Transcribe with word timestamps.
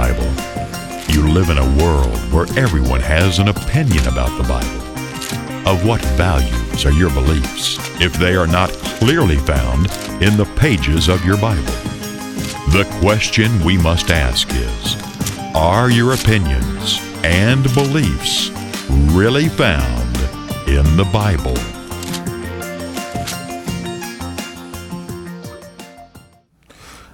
Bible? 0.00 0.32
You 1.12 1.28
live 1.28 1.50
in 1.50 1.58
a 1.58 1.76
world 1.76 2.16
where 2.32 2.46
everyone 2.58 3.02
has 3.02 3.38
an 3.38 3.48
opinion 3.48 4.06
about 4.08 4.34
the 4.38 4.48
Bible. 4.48 5.68
Of 5.68 5.84
what 5.84 6.00
values 6.16 6.86
are 6.86 6.92
your 6.92 7.10
beliefs 7.10 7.76
if 8.00 8.14
they 8.14 8.34
are 8.34 8.46
not 8.46 8.70
clearly 8.98 9.36
found 9.36 9.90
in 10.22 10.38
the 10.38 10.50
pages 10.56 11.08
of 11.08 11.22
your 11.22 11.36
Bible? 11.36 11.76
The 12.72 12.88
question 13.02 13.62
we 13.62 13.76
must 13.76 14.10
ask 14.10 14.48
is 14.54 14.96
Are 15.54 15.90
your 15.90 16.14
opinions 16.14 16.98
and 17.22 17.62
beliefs 17.74 18.48
really 19.12 19.50
found 19.50 20.16
in 20.66 20.96
the 20.96 21.08
Bible? 21.12 21.69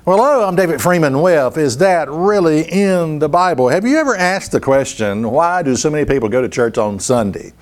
Well, 0.07 0.19
hello, 0.19 0.47
I'm 0.47 0.55
David 0.55 0.81
Freeman 0.81 1.21
with 1.21 1.59
Is 1.59 1.79
That 1.79 2.09
Really 2.09 2.61
in 2.61 3.19
the 3.19 3.29
Bible? 3.29 3.71
Have 3.71 3.85
you 3.85 3.97
ever 3.97 4.15
asked 4.15 4.53
the 4.53 4.61
question, 4.61 5.33
why 5.33 5.65
do 5.65 5.75
so 5.75 5.91
many 5.91 6.05
people 6.05 6.29
go 6.29 6.41
to 6.41 6.49
church 6.49 6.79
on 6.79 7.01
Sunday? 7.01 7.53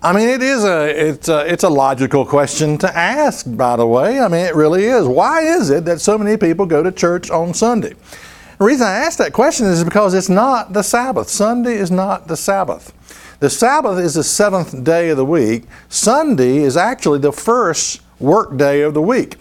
I 0.00 0.12
mean, 0.12 0.28
it 0.28 0.42
is 0.42 0.62
a 0.62 1.08
it's 1.08 1.28
a 1.28 1.52
it's 1.52 1.64
a 1.64 1.68
logical 1.68 2.24
question 2.24 2.78
to 2.78 2.96
ask. 2.96 3.46
By 3.48 3.74
the 3.74 3.84
way, 3.84 4.20
I 4.20 4.28
mean 4.28 4.46
it 4.46 4.54
really 4.54 4.84
is. 4.84 5.08
Why 5.08 5.40
is 5.40 5.70
it 5.70 5.84
that 5.86 6.00
so 6.00 6.16
many 6.16 6.36
people 6.36 6.66
go 6.66 6.84
to 6.84 6.92
church 6.92 7.30
on 7.32 7.52
Sunday? 7.52 7.94
The 8.58 8.64
reason 8.64 8.86
I 8.86 8.92
ask 8.92 9.18
that 9.18 9.32
question 9.32 9.66
is 9.66 9.82
because 9.82 10.14
it's 10.14 10.28
not 10.28 10.72
the 10.72 10.82
Sabbath. 10.82 11.28
Sunday 11.28 11.74
is 11.74 11.90
not 11.90 12.28
the 12.28 12.36
Sabbath. 12.36 12.92
The 13.40 13.50
Sabbath 13.50 13.98
is 13.98 14.14
the 14.14 14.22
seventh 14.22 14.84
day 14.84 15.08
of 15.08 15.16
the 15.16 15.24
week. 15.24 15.64
Sunday 15.88 16.58
is 16.58 16.76
actually 16.76 17.18
the 17.18 17.32
first 17.32 18.02
work 18.20 18.56
day 18.56 18.82
of 18.82 18.94
the 18.94 19.02
week 19.02 19.36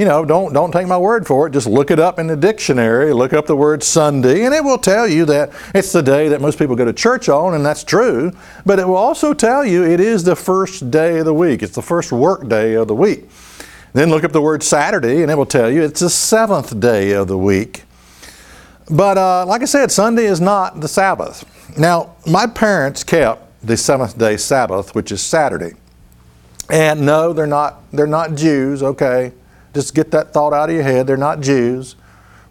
you 0.00 0.06
know, 0.06 0.24
don't, 0.24 0.54
don't 0.54 0.72
take 0.72 0.86
my 0.86 0.96
word 0.96 1.26
for 1.26 1.46
it. 1.46 1.50
Just 1.50 1.66
look 1.66 1.90
it 1.90 1.98
up 1.98 2.18
in 2.18 2.26
the 2.26 2.34
dictionary, 2.34 3.12
look 3.12 3.34
up 3.34 3.44
the 3.44 3.54
word 3.54 3.82
Sunday, 3.82 4.46
and 4.46 4.54
it 4.54 4.64
will 4.64 4.78
tell 4.78 5.06
you 5.06 5.26
that 5.26 5.52
it's 5.74 5.92
the 5.92 6.00
day 6.00 6.26
that 6.28 6.40
most 6.40 6.58
people 6.58 6.74
go 6.74 6.86
to 6.86 6.92
church 6.94 7.28
on, 7.28 7.52
and 7.52 7.66
that's 7.66 7.84
true. 7.84 8.32
But 8.64 8.78
it 8.78 8.88
will 8.88 8.96
also 8.96 9.34
tell 9.34 9.62
you 9.62 9.84
it 9.84 10.00
is 10.00 10.24
the 10.24 10.34
first 10.34 10.90
day 10.90 11.18
of 11.18 11.26
the 11.26 11.34
week, 11.34 11.62
it's 11.62 11.74
the 11.74 11.82
first 11.82 12.12
work 12.12 12.48
day 12.48 12.72
of 12.76 12.88
the 12.88 12.94
week. 12.94 13.28
Then 13.92 14.08
look 14.08 14.24
up 14.24 14.32
the 14.32 14.40
word 14.40 14.62
Saturday, 14.62 15.20
and 15.20 15.30
it 15.30 15.34
will 15.34 15.44
tell 15.44 15.70
you 15.70 15.82
it's 15.82 16.00
the 16.00 16.08
seventh 16.08 16.80
day 16.80 17.12
of 17.12 17.28
the 17.28 17.36
week. 17.36 17.82
But 18.90 19.18
uh, 19.18 19.44
like 19.44 19.60
I 19.60 19.66
said, 19.66 19.92
Sunday 19.92 20.24
is 20.24 20.40
not 20.40 20.80
the 20.80 20.88
Sabbath. 20.88 21.44
Now, 21.78 22.16
my 22.26 22.46
parents 22.46 23.04
kept 23.04 23.42
the 23.62 23.76
seventh 23.76 24.16
day 24.16 24.38
Sabbath, 24.38 24.94
which 24.94 25.12
is 25.12 25.20
Saturday. 25.20 25.74
And 26.70 27.04
no, 27.04 27.34
they're 27.34 27.46
not, 27.46 27.82
they're 27.92 28.06
not 28.06 28.34
Jews, 28.34 28.82
okay? 28.82 29.32
Just 29.74 29.94
get 29.94 30.10
that 30.10 30.32
thought 30.32 30.52
out 30.52 30.68
of 30.68 30.74
your 30.74 30.84
head. 30.84 31.06
They're 31.06 31.16
not 31.16 31.40
Jews, 31.40 31.96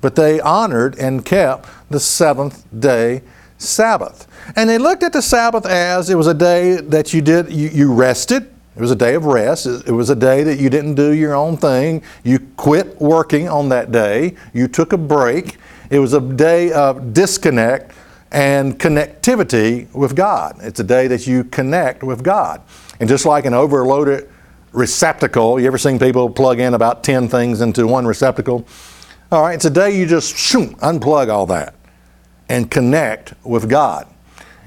but 0.02 0.16
they 0.16 0.40
honored 0.40 0.98
and 0.98 1.26
kept 1.26 1.68
the 1.90 2.00
seventh 2.00 2.66
day 2.78 3.22
Sabbath. 3.58 4.28
And 4.56 4.70
they 4.70 4.78
looked 4.78 5.04
at 5.04 5.14
the 5.14 5.22
Sabbath 5.22 5.66
as 5.66 6.10
it 6.10 6.16
was 6.16 6.28
a 6.28 6.34
day 6.34 6.78
that 6.78 7.14
you 7.14 7.22
did, 7.22 7.52
you, 7.52 7.70
you 7.70 7.94
rested. 7.94 8.50
It 8.76 8.82
was 8.82 8.92
a 8.92 8.96
day 8.96 9.16
of 9.16 9.26
rest. 9.26 9.66
It 9.66 9.92
was 9.92 10.10
a 10.10 10.16
day 10.16 10.44
that 10.44 10.58
you 10.58 10.70
didn't 10.70 10.96
do 10.96 11.12
your 11.12 11.36
own 11.36 11.58
thing. 11.58 12.02
You 12.24 12.40
quit 12.56 13.00
working 13.02 13.50
on 13.50 13.68
that 13.70 13.92
day. 13.92 14.36
You 14.54 14.70
took 14.70 14.94
a 14.94 14.98
break. 14.98 15.58
It 15.90 16.00
was 16.00 16.14
a 16.14 16.22
day 16.22 16.72
of 16.72 17.14
disconnect 17.14 17.92
and 18.32 18.80
connectivity 18.80 19.94
with 19.94 20.16
God. 20.16 20.58
It's 20.62 20.80
a 20.80 20.84
day 20.84 21.08
that 21.08 21.28
you 21.28 21.44
connect 21.44 22.04
with 22.04 22.24
God. 22.24 22.62
And 23.02 23.10
just 23.10 23.26
like 23.26 23.46
an 23.46 23.54
overloaded 23.54 24.30
receptacle. 24.72 25.60
You 25.60 25.68
ever 25.68 25.78
seen 25.78 26.00
people 26.00 26.30
plug 26.30 26.60
in 26.60 26.74
about 26.74 27.04
10 27.04 27.28
things 27.28 27.62
into 27.62 27.88
one 27.88 28.06
receptacle? 28.06 28.68
All 29.32 29.44
right, 29.44 29.60
today 29.60 29.98
you 29.98 30.06
just 30.06 30.36
shoom, 30.36 30.76
unplug 30.76 31.30
all 31.30 31.46
that 31.48 31.76
and 32.50 32.70
connect 32.70 33.34
with 33.44 33.70
God. 33.70 34.08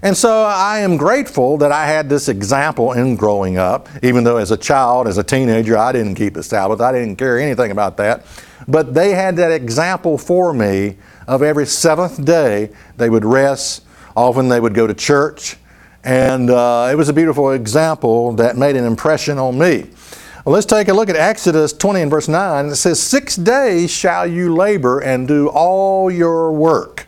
And 0.04 0.16
so 0.16 0.42
I 0.42 0.80
am 0.80 0.96
grateful 0.96 1.58
that 1.58 1.70
I 1.70 1.86
had 1.86 2.08
this 2.08 2.28
example 2.28 2.92
in 2.92 3.14
growing 3.14 3.56
up, 3.56 3.88
even 4.02 4.24
though 4.24 4.36
as 4.36 4.50
a 4.50 4.56
child, 4.56 5.06
as 5.06 5.16
a 5.16 5.22
teenager, 5.22 5.78
I 5.78 5.92
didn't 5.92 6.16
keep 6.16 6.34
the 6.34 6.42
Sabbath. 6.42 6.80
I 6.80 6.90
didn't 6.90 7.16
care 7.16 7.38
anything 7.38 7.70
about 7.70 7.96
that. 7.98 8.26
But 8.66 8.94
they 8.94 9.12
had 9.12 9.36
that 9.36 9.52
example 9.52 10.18
for 10.18 10.52
me 10.52 10.96
of 11.28 11.42
every 11.42 11.66
seventh 11.66 12.24
day 12.24 12.70
they 12.96 13.10
would 13.10 13.24
rest. 13.24 13.84
Often 14.16 14.48
they 14.48 14.58
would 14.58 14.74
go 14.74 14.86
to 14.86 14.94
church. 14.94 15.56
And 16.04 16.50
uh, 16.50 16.88
it 16.90 16.96
was 16.96 17.08
a 17.08 17.12
beautiful 17.12 17.52
example 17.52 18.32
that 18.32 18.56
made 18.56 18.76
an 18.76 18.84
impression 18.84 19.38
on 19.38 19.58
me. 19.58 19.86
Well, 20.44 20.54
let's 20.54 20.66
take 20.66 20.88
a 20.88 20.92
look 20.92 21.08
at 21.08 21.14
Exodus 21.14 21.72
20 21.72 22.02
and 22.02 22.10
verse 22.10 22.26
9. 22.26 22.66
It 22.66 22.74
says, 22.74 23.00
Six 23.00 23.36
days 23.36 23.92
shall 23.92 24.26
you 24.26 24.54
labor 24.54 24.98
and 24.98 25.28
do 25.28 25.48
all 25.48 26.10
your 26.10 26.52
work. 26.52 27.06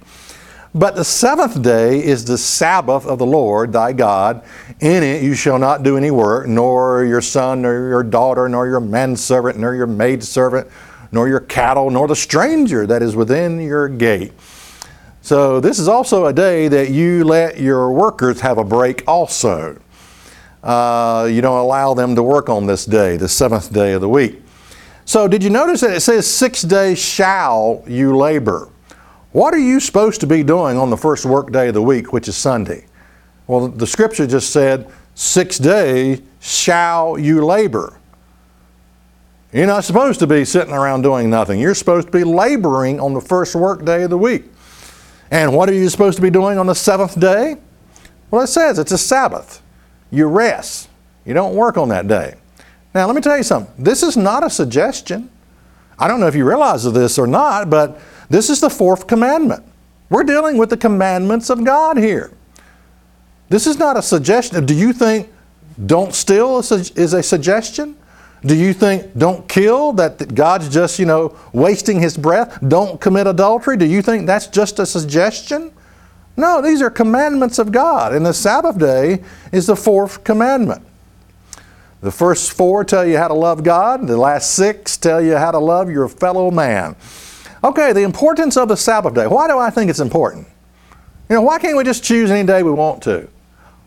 But 0.72 0.94
the 0.94 1.04
seventh 1.04 1.62
day 1.62 2.04
is 2.04 2.24
the 2.24 2.38
Sabbath 2.38 3.06
of 3.06 3.18
the 3.18 3.26
Lord 3.26 3.72
thy 3.72 3.92
God. 3.92 4.44
In 4.80 5.02
it 5.02 5.22
you 5.22 5.34
shall 5.34 5.58
not 5.58 5.82
do 5.82 5.96
any 5.96 6.10
work, 6.10 6.46
nor 6.46 7.04
your 7.04 7.20
son, 7.20 7.62
nor 7.62 7.88
your 7.88 8.02
daughter, 8.04 8.48
nor 8.48 8.66
your 8.68 8.80
manservant, 8.80 9.58
nor 9.58 9.74
your 9.74 9.86
maidservant, 9.86 10.68
nor 11.10 11.28
your 11.28 11.40
cattle, 11.40 11.90
nor 11.90 12.06
the 12.08 12.16
stranger 12.16 12.86
that 12.86 13.02
is 13.02 13.14
within 13.14 13.60
your 13.60 13.88
gate. 13.88 14.32
So 15.24 15.58
this 15.58 15.78
is 15.78 15.88
also 15.88 16.26
a 16.26 16.34
day 16.34 16.68
that 16.68 16.90
you 16.90 17.24
let 17.24 17.58
your 17.58 17.90
workers 17.90 18.42
have 18.42 18.58
a 18.58 18.64
break 18.64 19.02
also. 19.08 19.80
Uh, 20.62 21.26
you 21.32 21.40
don't 21.40 21.56
allow 21.56 21.94
them 21.94 22.14
to 22.16 22.22
work 22.22 22.50
on 22.50 22.66
this 22.66 22.84
day, 22.84 23.16
the 23.16 23.26
seventh 23.26 23.72
day 23.72 23.94
of 23.94 24.02
the 24.02 24.08
week. 24.08 24.42
So 25.06 25.26
did 25.26 25.42
you 25.42 25.48
notice 25.48 25.80
that 25.80 25.92
it 25.92 26.00
says 26.00 26.30
six 26.30 26.60
days 26.60 26.98
shall 26.98 27.82
you 27.86 28.14
labor? 28.14 28.68
What 29.32 29.54
are 29.54 29.58
you 29.58 29.80
supposed 29.80 30.20
to 30.20 30.26
be 30.26 30.42
doing 30.42 30.76
on 30.76 30.90
the 30.90 30.96
first 30.98 31.24
work 31.24 31.50
day 31.50 31.68
of 31.68 31.74
the 31.74 31.82
week, 31.82 32.12
which 32.12 32.28
is 32.28 32.36
Sunday? 32.36 32.84
Well, 33.46 33.68
the 33.68 33.86
scripture 33.86 34.26
just 34.26 34.50
said, 34.50 34.90
six 35.14 35.56
days 35.56 36.20
shall 36.40 37.18
you 37.18 37.46
labor. 37.46 37.98
You're 39.54 39.68
not 39.68 39.84
supposed 39.84 40.20
to 40.20 40.26
be 40.26 40.44
sitting 40.44 40.74
around 40.74 41.00
doing 41.00 41.30
nothing. 41.30 41.60
You're 41.60 41.74
supposed 41.74 42.08
to 42.08 42.12
be 42.12 42.24
laboring 42.24 43.00
on 43.00 43.14
the 43.14 43.22
first 43.22 43.54
work 43.54 43.86
day 43.86 44.02
of 44.02 44.10
the 44.10 44.18
week. 44.18 44.50
And 45.34 45.52
what 45.52 45.68
are 45.68 45.72
you 45.72 45.88
supposed 45.88 46.14
to 46.14 46.22
be 46.22 46.30
doing 46.30 46.58
on 46.58 46.66
the 46.66 46.76
seventh 46.76 47.18
day? 47.18 47.56
Well, 48.30 48.42
it 48.42 48.46
says 48.46 48.78
it's 48.78 48.92
a 48.92 48.98
Sabbath. 48.98 49.60
You 50.12 50.26
rest. 50.26 50.88
You 51.24 51.34
don't 51.34 51.56
work 51.56 51.76
on 51.76 51.88
that 51.88 52.06
day. 52.06 52.36
Now, 52.94 53.06
let 53.06 53.16
me 53.16 53.20
tell 53.20 53.36
you 53.36 53.42
something. 53.42 53.74
This 53.76 54.04
is 54.04 54.16
not 54.16 54.44
a 54.44 54.48
suggestion. 54.48 55.28
I 55.98 56.06
don't 56.06 56.20
know 56.20 56.28
if 56.28 56.36
you 56.36 56.46
realize 56.46 56.84
this 56.84 57.18
or 57.18 57.26
not, 57.26 57.68
but 57.68 58.00
this 58.30 58.48
is 58.48 58.60
the 58.60 58.70
fourth 58.70 59.08
commandment. 59.08 59.64
We're 60.08 60.22
dealing 60.22 60.56
with 60.56 60.70
the 60.70 60.76
commandments 60.76 61.50
of 61.50 61.64
God 61.64 61.96
here. 61.96 62.30
This 63.48 63.66
is 63.66 63.76
not 63.76 63.96
a 63.96 64.02
suggestion. 64.02 64.64
Do 64.64 64.74
you 64.74 64.92
think 64.92 65.32
don't 65.84 66.14
steal 66.14 66.60
is 66.60 67.12
a 67.12 67.22
suggestion? 67.24 67.96
Do 68.46 68.54
you 68.54 68.74
think 68.74 69.16
don't 69.16 69.48
kill, 69.48 69.92
that 69.94 70.34
God's 70.34 70.68
just, 70.68 70.98
you 70.98 71.06
know, 71.06 71.36
wasting 71.52 72.00
his 72.00 72.16
breath? 72.16 72.58
Don't 72.66 73.00
commit 73.00 73.26
adultery? 73.26 73.76
Do 73.76 73.86
you 73.86 74.02
think 74.02 74.26
that's 74.26 74.46
just 74.48 74.78
a 74.78 74.86
suggestion? 74.86 75.72
No, 76.36 76.60
these 76.60 76.82
are 76.82 76.90
commandments 76.90 77.58
of 77.58 77.72
God. 77.72 78.12
And 78.12 78.26
the 78.26 78.34
Sabbath 78.34 78.78
day 78.78 79.22
is 79.52 79.66
the 79.66 79.76
fourth 79.76 80.24
commandment. 80.24 80.82
The 82.02 82.12
first 82.12 82.52
four 82.52 82.84
tell 82.84 83.06
you 83.06 83.16
how 83.16 83.28
to 83.28 83.34
love 83.34 83.62
God, 83.62 84.06
the 84.06 84.16
last 84.18 84.50
six 84.50 84.98
tell 84.98 85.22
you 85.22 85.36
how 85.36 85.52
to 85.52 85.58
love 85.58 85.90
your 85.90 86.06
fellow 86.06 86.50
man. 86.50 86.96
Okay, 87.62 87.94
the 87.94 88.02
importance 88.02 88.58
of 88.58 88.68
the 88.68 88.76
Sabbath 88.76 89.14
day. 89.14 89.26
Why 89.26 89.48
do 89.48 89.58
I 89.58 89.70
think 89.70 89.88
it's 89.88 90.00
important? 90.00 90.46
You 91.30 91.36
know, 91.36 91.42
why 91.42 91.58
can't 91.58 91.78
we 91.78 91.84
just 91.84 92.04
choose 92.04 92.30
any 92.30 92.46
day 92.46 92.62
we 92.62 92.72
want 92.72 93.02
to? 93.04 93.26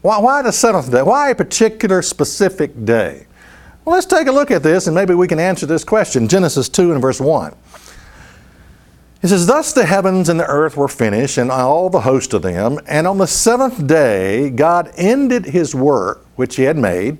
Why, 0.01 0.17
why 0.17 0.41
the 0.41 0.51
seventh 0.51 0.91
day? 0.91 1.03
Why 1.03 1.29
a 1.29 1.35
particular 1.35 2.01
specific 2.01 2.85
day? 2.85 3.27
Well, 3.87 3.93
let's 3.93 4.05
take 4.05 4.27
a 4.27 4.33
look 4.33 4.51
at 4.51 4.63
this 4.63 4.87
and 4.87 4.93
maybe 4.93 5.13
we 5.13 5.29
can 5.29 5.39
answer 5.39 5.65
this 5.65 5.85
question. 5.85 6.27
Genesis 6.27 6.67
2 6.67 6.91
and 6.91 7.01
verse 7.01 7.21
1. 7.21 7.55
It 9.21 9.29
says, 9.29 9.47
Thus 9.47 9.71
the 9.71 9.85
heavens 9.85 10.27
and 10.27 10.37
the 10.37 10.45
earth 10.45 10.75
were 10.75 10.89
finished, 10.89 11.37
and 11.37 11.49
all 11.49 11.89
the 11.89 12.01
host 12.01 12.33
of 12.33 12.41
them. 12.41 12.81
And 12.85 13.07
on 13.07 13.17
the 13.17 13.27
seventh 13.27 13.87
day, 13.87 14.49
God 14.49 14.91
ended 14.97 15.45
his 15.45 15.73
work 15.73 16.25
which 16.35 16.57
he 16.57 16.63
had 16.63 16.77
made, 16.77 17.17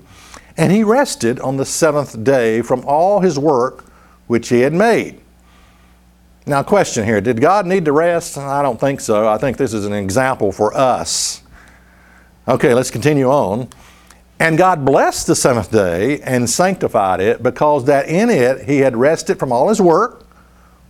and 0.58 0.70
he 0.70 0.84
rested 0.84 1.40
on 1.40 1.56
the 1.56 1.64
seventh 1.64 2.22
day 2.22 2.60
from 2.60 2.84
all 2.84 3.20
his 3.20 3.38
work 3.38 3.86
which 4.26 4.50
he 4.50 4.60
had 4.60 4.74
made. 4.74 5.22
Now, 6.44 6.62
question 6.62 7.02
here 7.02 7.22
Did 7.22 7.40
God 7.40 7.64
need 7.64 7.86
to 7.86 7.92
rest? 7.92 8.36
I 8.36 8.60
don't 8.60 8.78
think 8.78 9.00
so. 9.00 9.26
I 9.26 9.38
think 9.38 9.56
this 9.56 9.72
is 9.72 9.86
an 9.86 9.94
example 9.94 10.52
for 10.52 10.76
us. 10.76 11.42
Okay, 12.46 12.74
let's 12.74 12.90
continue 12.90 13.30
on. 13.30 13.70
And 14.40 14.56
God 14.56 14.84
blessed 14.84 15.26
the 15.26 15.34
seventh 15.34 15.70
day 15.70 16.20
and 16.20 16.48
sanctified 16.48 17.20
it 17.20 17.42
because 17.42 17.86
that 17.86 18.08
in 18.08 18.30
it 18.30 18.68
he 18.68 18.78
had 18.78 18.96
rested 18.96 19.38
from 19.38 19.52
all 19.52 19.68
his 19.68 19.80
work 19.80 20.24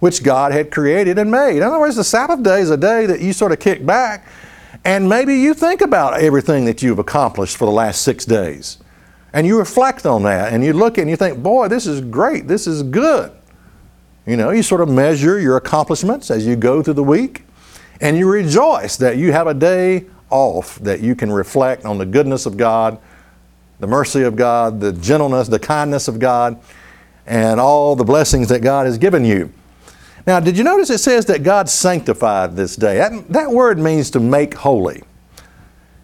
which 0.00 0.22
God 0.22 0.52
had 0.52 0.70
created 0.70 1.18
and 1.18 1.30
made. 1.30 1.56
In 1.56 1.62
other 1.62 1.80
words, 1.80 1.96
the 1.96 2.04
Sabbath 2.04 2.42
day 2.42 2.60
is 2.60 2.70
a 2.70 2.76
day 2.76 3.06
that 3.06 3.20
you 3.20 3.32
sort 3.32 3.50
of 3.50 3.58
kick 3.58 3.84
back 3.84 4.28
and 4.84 5.08
maybe 5.08 5.34
you 5.34 5.54
think 5.54 5.80
about 5.80 6.20
everything 6.20 6.66
that 6.66 6.82
you've 6.82 6.98
accomplished 6.98 7.56
for 7.56 7.64
the 7.64 7.72
last 7.72 8.02
six 8.02 8.24
days. 8.24 8.78
And 9.32 9.46
you 9.46 9.58
reflect 9.58 10.06
on 10.06 10.22
that 10.22 10.52
and 10.52 10.64
you 10.64 10.72
look 10.72 10.98
and 10.98 11.10
you 11.10 11.16
think, 11.16 11.42
boy, 11.42 11.68
this 11.68 11.86
is 11.86 12.00
great. 12.00 12.46
This 12.46 12.66
is 12.66 12.82
good. 12.82 13.32
You 14.28 14.36
know, 14.36 14.50
you 14.50 14.62
sort 14.62 14.82
of 14.82 14.90
measure 14.90 15.40
your 15.40 15.56
accomplishments 15.56 16.30
as 16.30 16.46
you 16.46 16.54
go 16.54 16.82
through 16.82 16.94
the 16.94 17.02
week, 17.02 17.44
and 17.98 18.14
you 18.14 18.30
rejoice 18.30 18.98
that 18.98 19.16
you 19.16 19.32
have 19.32 19.46
a 19.46 19.54
day 19.54 20.04
off, 20.28 20.76
that 20.80 21.00
you 21.00 21.14
can 21.14 21.32
reflect 21.32 21.86
on 21.86 21.96
the 21.96 22.04
goodness 22.04 22.44
of 22.44 22.58
God, 22.58 22.98
the 23.80 23.86
mercy 23.86 24.22
of 24.22 24.36
God, 24.36 24.80
the 24.80 24.92
gentleness, 24.92 25.48
the 25.48 25.58
kindness 25.58 26.08
of 26.08 26.18
God, 26.18 26.60
and 27.26 27.60
all 27.60 27.94
the 27.94 28.04
blessings 28.04 28.48
that 28.48 28.60
God 28.60 28.86
has 28.86 28.98
given 28.98 29.24
you. 29.24 29.52
Now, 30.26 30.40
did 30.40 30.58
you 30.58 30.64
notice 30.64 30.90
it 30.90 30.98
says 30.98 31.26
that 31.26 31.42
God 31.42 31.68
sanctified 31.68 32.56
this 32.56 32.76
day? 32.76 32.98
That, 32.98 33.28
that 33.28 33.50
word 33.50 33.78
means 33.78 34.10
to 34.10 34.20
make 34.20 34.54
holy. 34.54 35.02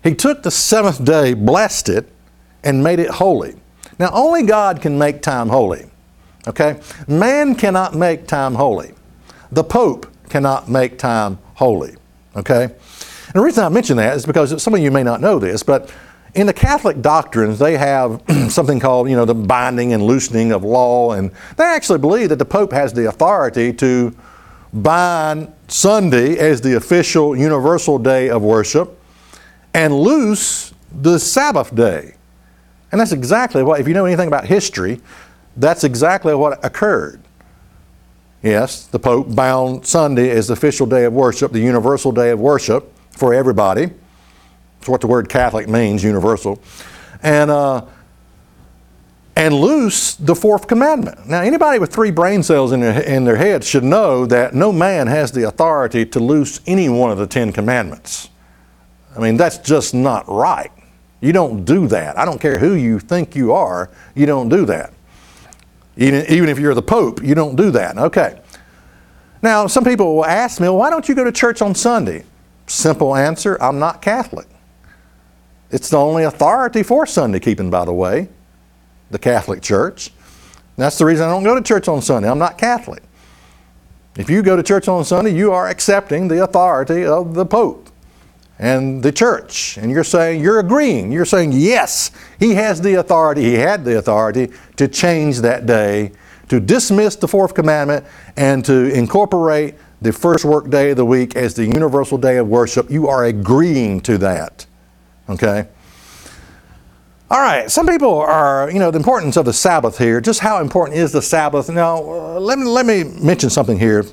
He 0.02 0.14
took 0.14 0.42
the 0.42 0.50
seventh 0.50 1.04
day, 1.04 1.34
blessed 1.34 1.88
it, 1.88 2.08
and 2.62 2.82
made 2.82 2.98
it 2.98 3.10
holy. 3.10 3.56
Now, 3.98 4.10
only 4.12 4.42
God 4.42 4.80
can 4.80 4.98
make 4.98 5.22
time 5.22 5.48
holy. 5.48 5.90
Okay? 6.46 6.80
Man 7.08 7.54
cannot 7.54 7.94
make 7.94 8.26
time 8.26 8.54
holy. 8.54 8.94
The 9.50 9.64
Pope 9.64 10.06
cannot 10.28 10.68
make 10.68 10.98
time 10.98 11.38
holy. 11.54 11.96
Okay? 12.36 12.64
And 12.64 13.34
the 13.34 13.40
reason 13.40 13.64
I 13.64 13.68
mention 13.68 13.96
that 13.96 14.16
is 14.16 14.26
because 14.26 14.62
some 14.62 14.74
of 14.74 14.80
you 14.80 14.90
may 14.90 15.02
not 15.02 15.20
know 15.20 15.38
this, 15.38 15.62
but 15.62 15.92
in 16.34 16.46
the 16.46 16.52
Catholic 16.52 17.00
doctrines, 17.00 17.58
they 17.58 17.76
have 17.76 18.22
something 18.48 18.80
called, 18.80 19.08
you 19.08 19.16
know, 19.16 19.24
the 19.24 19.34
binding 19.34 19.92
and 19.92 20.02
loosening 20.02 20.52
of 20.52 20.64
law, 20.64 21.12
and 21.12 21.30
they 21.56 21.64
actually 21.64 21.98
believe 21.98 22.28
that 22.30 22.38
the 22.38 22.44
Pope 22.44 22.72
has 22.72 22.92
the 22.92 23.08
authority 23.08 23.72
to 23.74 24.14
bind 24.72 25.52
Sunday 25.68 26.36
as 26.36 26.60
the 26.60 26.76
official 26.76 27.36
universal 27.36 27.98
day 27.98 28.28
of 28.28 28.42
worship 28.42 29.00
and 29.72 29.94
loose 29.94 30.74
the 30.92 31.18
Sabbath 31.18 31.74
day. 31.74 32.14
And 32.90 33.00
that's 33.00 33.12
exactly 33.12 33.62
what, 33.62 33.80
if 33.80 33.88
you 33.88 33.94
know 33.94 34.04
anything 34.04 34.28
about 34.28 34.46
history, 34.46 35.00
that's 35.56 35.84
exactly 35.84 36.34
what 36.34 36.64
occurred. 36.64 37.20
Yes, 38.42 38.86
the 38.86 38.98
Pope 38.98 39.34
bound 39.34 39.86
Sunday 39.86 40.30
as 40.30 40.48
the 40.48 40.52
official 40.52 40.86
day 40.86 41.04
of 41.04 41.12
worship, 41.12 41.52
the 41.52 41.60
universal 41.60 42.12
day 42.12 42.30
of 42.30 42.40
worship 42.40 42.92
for 43.10 43.32
everybody. 43.32 43.90
That's 44.84 44.90
what 44.90 45.00
the 45.00 45.06
word 45.06 45.30
Catholic 45.30 45.66
means, 45.66 46.04
universal. 46.04 46.60
And, 47.22 47.50
uh, 47.50 47.86
and 49.34 49.54
loose 49.54 50.14
the 50.14 50.34
fourth 50.34 50.66
commandment. 50.66 51.26
Now, 51.26 51.40
anybody 51.40 51.78
with 51.78 51.90
three 51.90 52.10
brain 52.10 52.42
cells 52.42 52.70
in 52.70 52.80
their, 52.80 53.02
in 53.02 53.24
their 53.24 53.36
head 53.36 53.64
should 53.64 53.82
know 53.82 54.26
that 54.26 54.52
no 54.52 54.72
man 54.72 55.06
has 55.06 55.32
the 55.32 55.48
authority 55.48 56.04
to 56.04 56.20
loose 56.20 56.60
any 56.66 56.90
one 56.90 57.10
of 57.10 57.16
the 57.16 57.26
Ten 57.26 57.50
Commandments. 57.50 58.28
I 59.16 59.20
mean, 59.20 59.38
that's 59.38 59.56
just 59.56 59.94
not 59.94 60.28
right. 60.28 60.70
You 61.22 61.32
don't 61.32 61.64
do 61.64 61.86
that. 61.88 62.18
I 62.18 62.26
don't 62.26 62.38
care 62.38 62.58
who 62.58 62.74
you 62.74 62.98
think 62.98 63.34
you 63.34 63.54
are, 63.54 63.88
you 64.14 64.26
don't 64.26 64.50
do 64.50 64.66
that. 64.66 64.92
Even, 65.96 66.26
even 66.30 66.50
if 66.50 66.58
you're 66.58 66.74
the 66.74 66.82
Pope, 66.82 67.22
you 67.22 67.34
don't 67.34 67.56
do 67.56 67.70
that. 67.70 67.96
Okay. 67.96 68.38
Now, 69.40 69.66
some 69.66 69.82
people 69.82 70.16
will 70.16 70.26
ask 70.26 70.60
me, 70.60 70.68
well, 70.68 70.76
why 70.76 70.90
don't 70.90 71.08
you 71.08 71.14
go 71.14 71.24
to 71.24 71.32
church 71.32 71.62
on 71.62 71.74
Sunday? 71.74 72.24
Simple 72.66 73.16
answer 73.16 73.56
I'm 73.62 73.78
not 73.78 74.02
Catholic. 74.02 74.46
It's 75.74 75.90
the 75.90 75.98
only 75.98 76.22
authority 76.22 76.84
for 76.84 77.04
Sunday 77.04 77.40
keeping, 77.40 77.68
by 77.68 77.84
the 77.84 77.92
way, 77.92 78.28
the 79.10 79.18
Catholic 79.18 79.60
Church. 79.60 80.12
That's 80.76 80.98
the 80.98 81.04
reason 81.04 81.26
I 81.26 81.30
don't 81.30 81.42
go 81.42 81.56
to 81.56 81.60
church 81.60 81.88
on 81.88 82.00
Sunday. 82.00 82.30
I'm 82.30 82.38
not 82.38 82.58
Catholic. 82.58 83.02
If 84.16 84.30
you 84.30 84.44
go 84.44 84.54
to 84.54 84.62
church 84.62 84.86
on 84.86 85.04
Sunday, 85.04 85.34
you 85.34 85.50
are 85.50 85.66
accepting 85.66 86.28
the 86.28 86.44
authority 86.44 87.04
of 87.04 87.34
the 87.34 87.44
Pope 87.44 87.90
and 88.60 89.02
the 89.02 89.10
church. 89.10 89.76
And 89.76 89.90
you're 89.90 90.04
saying, 90.04 90.40
you're 90.40 90.60
agreeing. 90.60 91.10
You're 91.10 91.24
saying, 91.24 91.50
yes, 91.50 92.12
he 92.38 92.54
has 92.54 92.80
the 92.80 92.94
authority, 92.94 93.42
he 93.42 93.54
had 93.54 93.84
the 93.84 93.98
authority 93.98 94.52
to 94.76 94.86
change 94.86 95.40
that 95.40 95.66
day, 95.66 96.12
to 96.50 96.60
dismiss 96.60 97.16
the 97.16 97.26
fourth 97.26 97.52
commandment, 97.52 98.06
and 98.36 98.64
to 98.64 98.94
incorporate 98.94 99.74
the 100.00 100.12
first 100.12 100.44
work 100.44 100.70
day 100.70 100.92
of 100.92 100.98
the 100.98 101.04
week 101.04 101.34
as 101.34 101.54
the 101.54 101.64
universal 101.64 102.16
day 102.16 102.36
of 102.36 102.46
worship. 102.46 102.92
You 102.92 103.08
are 103.08 103.24
agreeing 103.24 104.00
to 104.02 104.18
that. 104.18 104.66
Okay? 105.28 105.66
All 107.30 107.40
right, 107.40 107.70
some 107.70 107.86
people 107.86 108.18
are, 108.18 108.70
you 108.70 108.78
know, 108.78 108.90
the 108.90 108.98
importance 108.98 109.36
of 109.36 109.44
the 109.44 109.52
Sabbath 109.52 109.98
here. 109.98 110.20
Just 110.20 110.40
how 110.40 110.60
important 110.60 110.98
is 110.98 111.12
the 111.12 111.22
Sabbath? 111.22 111.68
Now, 111.68 111.96
uh, 111.96 112.40
let, 112.40 112.58
me, 112.58 112.66
let 112.66 112.86
me 112.86 113.04
mention 113.04 113.50
something 113.50 113.78
here 113.78 114.04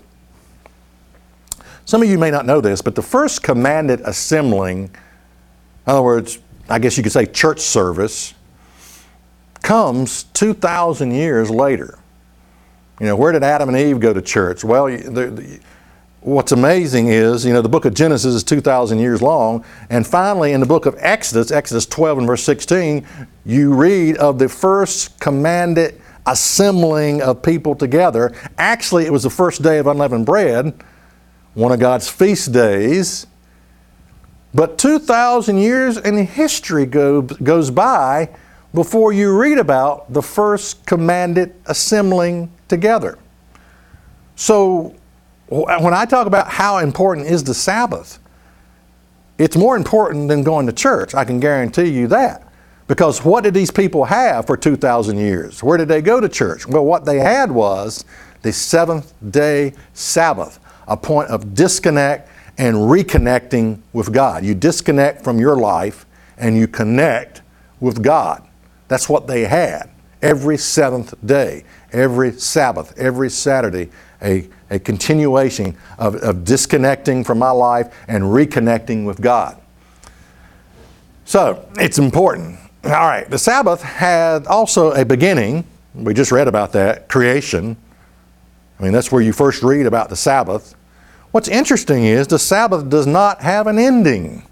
some 1.86 2.02
of 2.02 2.10
you 2.10 2.18
may 2.18 2.32
not 2.32 2.46
know 2.46 2.62
this, 2.62 2.82
but 2.82 2.96
the 2.96 3.02
first 3.02 3.44
commanded 3.44 4.00
assembling, 4.02 4.84
in 4.84 4.92
other 5.88 6.02
words, 6.02 6.40
I 6.70 6.80
guess 6.80 6.96
you 6.96 7.04
could 7.04 7.12
say 7.12 7.26
church 7.26 7.60
service, 7.60 8.34
comes 9.62 10.24
2,000 10.24 11.12
years 11.12 11.50
later. 11.50 12.00
You 13.00 13.08
know, 13.08 13.16
where 13.16 13.32
did 13.32 13.44
Adam 13.44 13.68
and 13.68 13.78
Eve 13.78 14.00
go 14.00 14.14
to 14.14 14.22
church? 14.22 14.64
Well, 14.64 14.86
the, 14.86 15.32
the, 15.32 15.60
what's 16.22 16.52
amazing 16.52 17.08
is, 17.08 17.46
you 17.46 17.52
know, 17.52 17.62
the 17.62 17.70
book 17.70 17.86
of 17.86 17.94
Genesis 17.94 18.36
is 18.36 18.44
2,000 18.44 19.00
years 19.00 19.22
long, 19.22 19.66
and 19.90 20.06
finally 20.06 20.54
in 20.54 20.60
the 20.60 20.66
book 20.66 20.86
of 20.86 20.96
Exodus, 21.00 21.52
Exodus 21.52 21.86
12 21.88 22.20
and 22.20 22.28
verse 22.28 22.44
16, 22.44 23.06
you 23.44 23.74
read 23.74 24.18
of 24.18 24.38
the 24.40 24.48
first 24.48 25.20
commanded 25.20 26.00
assembling 26.28 27.22
of 27.22 27.42
people 27.42 27.76
together. 27.76 28.34
Actually, 28.58 29.06
it 29.06 29.12
was 29.12 29.24
the 29.24 29.30
first 29.30 29.64
day 29.64 29.80
of 29.80 29.88
unleavened 29.88 30.26
bread 30.26 30.74
one 31.54 31.72
of 31.72 31.80
God's 31.80 32.08
feast 32.08 32.52
days. 32.52 33.28
But 34.54 34.78
2,000 34.78 35.58
years 35.58 35.98
in 35.98 36.26
history 36.26 36.86
go, 36.86 37.22
goes 37.22 37.72
by 37.72 38.30
before 38.74 39.12
you 39.12 39.38
read 39.38 39.58
about 39.58 40.12
the 40.14 40.22
first 40.22 40.86
commanded 40.86 41.54
assembling 41.66 42.52
together. 42.68 43.18
So, 44.36 44.96
when 45.52 45.94
I 45.94 46.06
talk 46.06 46.28
about 46.28 46.48
how 46.48 46.78
important 46.78 47.28
is 47.28 47.44
the 47.44 47.54
Sabbath, 47.54 48.20
it's 49.38 49.58
more 49.58 49.76
important 49.76 50.30
than 50.30 50.44
going 50.44 50.66
to 50.68 50.72
church. 50.72 51.14
I 51.14 51.26
can 51.26 51.40
guarantee 51.40 51.90
you 51.90 52.08
that. 52.08 52.48
Because 52.88 53.24
what 53.24 53.44
did 53.44 53.54
these 53.54 53.72
people 53.72 54.06
have 54.06 54.48
for 54.48 54.56
2,000 54.56 55.18
years? 55.18 55.62
Where 55.62 55.78
did 55.78 55.88
they 55.88 56.02
go 56.02 56.22
to 56.22 56.30
church? 56.30 56.68
Well, 56.68 56.86
what 56.86 57.06
they 57.06 57.20
had 57.20 57.52
was 57.52 58.06
the 58.42 58.54
seventh 58.54 59.14
day 59.32 59.74
Sabbath 59.94 60.60
a 60.88 60.98
point 60.98 61.30
of 61.30 61.54
disconnect 61.54 62.30
and 62.58 62.76
reconnecting 62.76 63.80
with 63.94 64.14
God. 64.14 64.44
You 64.44 64.56
disconnect 64.56 65.24
from 65.24 65.40
your 65.40 65.56
life 65.58 66.06
and 66.38 66.58
you 66.58 66.68
connect 66.68 67.42
with 67.80 68.02
God. 68.02 68.48
That's 68.88 69.08
what 69.08 69.28
they 69.28 69.46
had 69.46 69.90
every 70.22 70.58
seventh 70.58 71.14
day, 71.26 71.64
every 71.92 72.32
Sabbath, 72.34 72.98
every 72.98 73.30
Saturday, 73.30 73.90
a, 74.22 74.48
a 74.72 74.80
continuation 74.80 75.78
of, 76.00 76.16
of 76.16 76.44
disconnecting 76.44 77.24
from 77.24 77.38
my 77.38 77.52
life 77.52 77.94
and 78.08 78.24
reconnecting 78.24 79.06
with 79.06 79.22
God. 79.22 79.62
So 81.26 81.70
it's 81.78 82.00
important. 82.00 82.58
All 82.84 82.92
right, 82.92 83.30
the 83.30 83.38
Sabbath 83.38 83.84
had 83.84 84.48
also 84.48 84.92
a 84.94 85.06
beginning. 85.06 85.66
We 85.94 86.16
just 86.16 86.32
read 86.32 86.48
about 86.48 86.72
that 86.72 87.10
creation. 87.10 87.78
I 88.80 88.84
mean, 88.84 88.94
that's 88.94 89.12
where 89.12 89.22
you 89.22 89.34
first 89.34 89.62
read 89.62 89.86
about 89.86 90.10
the 90.10 90.16
Sabbath. 90.16 90.74
What's 91.32 91.48
interesting 91.48 92.06
is 92.06 92.28
the 92.28 92.40
Sabbath 92.40 92.90
does 92.90 93.06
not 93.06 93.42
have 93.42 93.68
an 93.68 93.78
ending. 93.78 94.44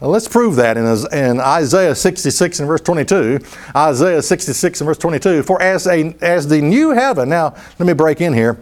Well, 0.00 0.10
let's 0.10 0.26
prove 0.26 0.56
that 0.56 0.78
in, 0.78 0.86
in, 1.16 1.40
Isaiah 1.40 1.94
66 1.94 2.58
and 2.58 2.66
verse 2.66 2.80
22. 2.80 3.38
Isaiah 3.76 4.22
66 4.22 4.80
and 4.80 4.86
verse 4.86 4.98
22. 4.98 5.42
For 5.42 5.60
as, 5.60 5.86
a, 5.86 6.14
as 6.22 6.48
the 6.48 6.60
new 6.60 6.90
heaven, 6.90 7.28
now 7.28 7.54
let 7.78 7.86
me 7.86 7.92
break 7.92 8.22
in 8.22 8.32
here. 8.32 8.58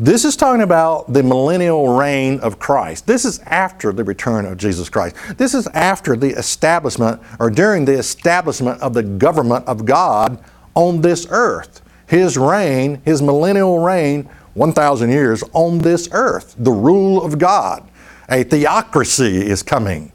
This 0.00 0.24
is 0.24 0.34
talking 0.34 0.62
about 0.62 1.12
the 1.12 1.22
millennial 1.22 1.94
reign 1.94 2.40
of 2.40 2.58
Christ. 2.58 3.06
This 3.06 3.26
is 3.26 3.38
after 3.40 3.92
the 3.92 4.02
return 4.02 4.46
of 4.46 4.56
Jesus 4.56 4.88
Christ. 4.88 5.14
This 5.36 5.52
is 5.52 5.66
after 5.74 6.16
the 6.16 6.30
establishment 6.30 7.20
or 7.38 7.50
during 7.50 7.84
the 7.84 7.98
establishment 7.98 8.80
of 8.80 8.94
the 8.94 9.02
government 9.02 9.66
of 9.66 9.84
God 9.84 10.42
on 10.74 11.02
this 11.02 11.26
earth. 11.28 11.82
His 12.06 12.38
reign, 12.38 13.02
his 13.04 13.20
millennial 13.20 13.78
reign 13.78 14.26
1,000 14.54 15.10
years 15.10 15.44
on 15.52 15.80
this 15.80 16.08
earth. 16.12 16.54
The 16.58 16.72
rule 16.72 17.22
of 17.22 17.38
God. 17.38 17.86
A 18.30 18.42
theocracy 18.42 19.46
is 19.46 19.62
coming. 19.62 20.12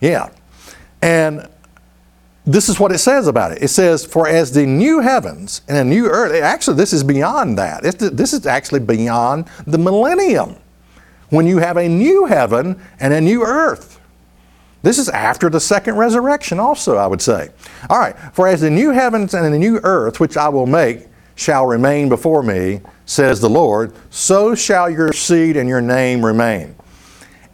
Yeah. 0.00 0.30
And 1.02 1.46
this 2.52 2.68
is 2.68 2.80
what 2.80 2.92
it 2.92 2.98
says 2.98 3.26
about 3.26 3.52
it. 3.52 3.62
It 3.62 3.68
says, 3.68 4.04
For 4.04 4.26
as 4.26 4.52
the 4.52 4.66
new 4.66 5.00
heavens 5.00 5.62
and 5.68 5.76
a 5.76 5.84
new 5.84 6.06
earth, 6.06 6.32
actually, 6.42 6.76
this 6.76 6.92
is 6.92 7.04
beyond 7.04 7.58
that. 7.58 7.82
this 7.82 8.32
is 8.32 8.46
actually 8.46 8.80
beyond 8.80 9.46
the 9.66 9.78
millennium 9.78 10.56
when 11.28 11.46
you 11.46 11.58
have 11.58 11.76
a 11.76 11.88
new 11.88 12.26
heaven 12.26 12.80
and 12.98 13.12
a 13.12 13.20
new 13.20 13.42
earth. 13.42 14.00
This 14.82 14.98
is 14.98 15.08
after 15.10 15.50
the 15.50 15.60
second 15.60 15.96
resurrection, 15.96 16.58
also, 16.58 16.96
I 16.96 17.06
would 17.06 17.20
say. 17.20 17.50
All 17.90 17.98
right, 17.98 18.16
for 18.32 18.48
as 18.48 18.62
the 18.62 18.70
new 18.70 18.90
heavens 18.90 19.34
and 19.34 19.52
the 19.52 19.58
new 19.58 19.78
earth, 19.82 20.20
which 20.20 20.36
I 20.36 20.48
will 20.48 20.66
make, 20.66 21.06
shall 21.34 21.66
remain 21.66 22.08
before 22.08 22.42
me, 22.42 22.80
says 23.04 23.40
the 23.40 23.50
Lord, 23.50 23.92
so 24.10 24.54
shall 24.54 24.88
your 24.88 25.12
seed 25.12 25.56
and 25.56 25.68
your 25.68 25.80
name 25.80 26.24
remain. 26.24 26.74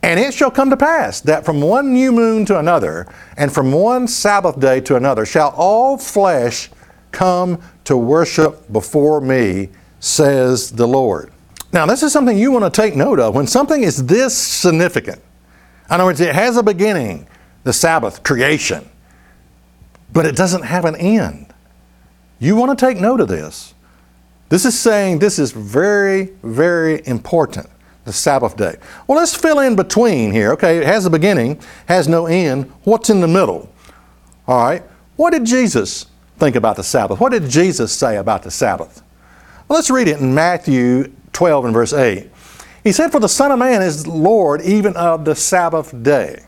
And 0.07 0.21
it 0.21 0.33
shall 0.33 0.53
come 0.53 0.71
to 0.71 0.77
pass 0.77 1.21
that 1.23 1.45
from 1.45 1.61
one 1.61 1.93
new 1.93 2.13
moon 2.13 2.45
to 2.45 2.61
another, 2.61 3.09
and 3.37 3.53
from 3.53 3.73
one 3.73 4.07
Sabbath 4.07 4.61
day 4.61 4.81
to 4.83 4.95
another, 4.95 5.27
shall 5.27 5.53
all 5.57 5.99
flesh 5.99 6.71
come 7.11 7.61
to 7.83 7.97
worship 7.97 8.71
before 8.73 9.21
me, 9.21 9.69
says 9.99 10.71
the 10.71 10.87
Lord. 10.87 11.33
Now, 11.73 11.87
this 11.87 12.05
is 12.05 12.13
something 12.13 12.39
you 12.39 12.53
want 12.53 12.73
to 12.73 12.83
take 12.83 12.95
note 12.95 13.19
of. 13.19 13.35
When 13.35 13.49
something 13.49 13.83
is 13.83 14.07
this 14.07 14.39
significant, 14.39 15.19
in 15.19 15.95
other 15.97 16.05
words, 16.05 16.21
it 16.21 16.37
has 16.37 16.57
a 16.57 16.63
beginning, 16.63 17.27
the 17.65 17.73
Sabbath, 17.73 18.23
creation, 18.23 18.89
but 20.13 20.25
it 20.25 20.37
doesn't 20.37 20.63
have 20.63 20.85
an 20.85 20.95
end. 20.95 21.53
You 22.39 22.55
want 22.55 22.79
to 22.79 22.87
take 22.87 23.01
note 23.01 23.21
of 23.21 23.27
this. 23.27 23.75
This 24.51 24.65
is 24.65 24.79
saying 24.79 25.19
this 25.19 25.41
is 25.41 25.51
very, 25.51 26.27
very 26.45 27.05
important, 27.09 27.69
the 28.07 28.13
Sabbath 28.13 28.57
day. 28.57 28.77
Well, 29.07 29.19
let's 29.19 29.35
fill 29.35 29.59
in 29.59 29.77
between 29.77 30.33
here. 30.33 30.53
Okay, 30.53 30.79
it 30.79 30.87
has 30.87 31.05
a 31.05 31.11
beginning, 31.11 31.61
has 31.87 32.09
no 32.09 32.27
end. 32.27 32.73
What's 32.85 33.11
in 33.11 33.21
the 33.21 33.29
middle? 33.29 33.69
All 34.47 34.65
right. 34.65 34.83
What 35.17 35.33
did 35.33 35.45
Jesus 35.45 36.07
think 36.39 36.55
about 36.55 36.77
the 36.77 36.85
Sabbath? 36.85 37.19
What 37.19 37.33
did 37.33 37.49
Jesus 37.49 37.93
say 37.93 38.17
about 38.17 38.45
the 38.45 38.51
Sabbath? 38.51 39.03
Well, 39.67 39.77
let's 39.77 39.91
read 39.91 40.07
it 40.07 40.21
in 40.21 40.35
Matthew 40.35 41.13
12 41.33 41.65
and 41.65 41.75
verse 41.75 41.93
8. 41.93 42.31
He 42.85 42.93
said, 42.93 43.11
For 43.11 43.19
the 43.19 43.29
Son 43.29 43.51
of 43.51 43.59
Man 43.59 43.83
is 43.83 44.07
Lord 44.07 44.63
even 44.63 44.95
of 44.97 45.25
the 45.25 45.35
Sabbath 45.35 46.03
day. 46.05 46.45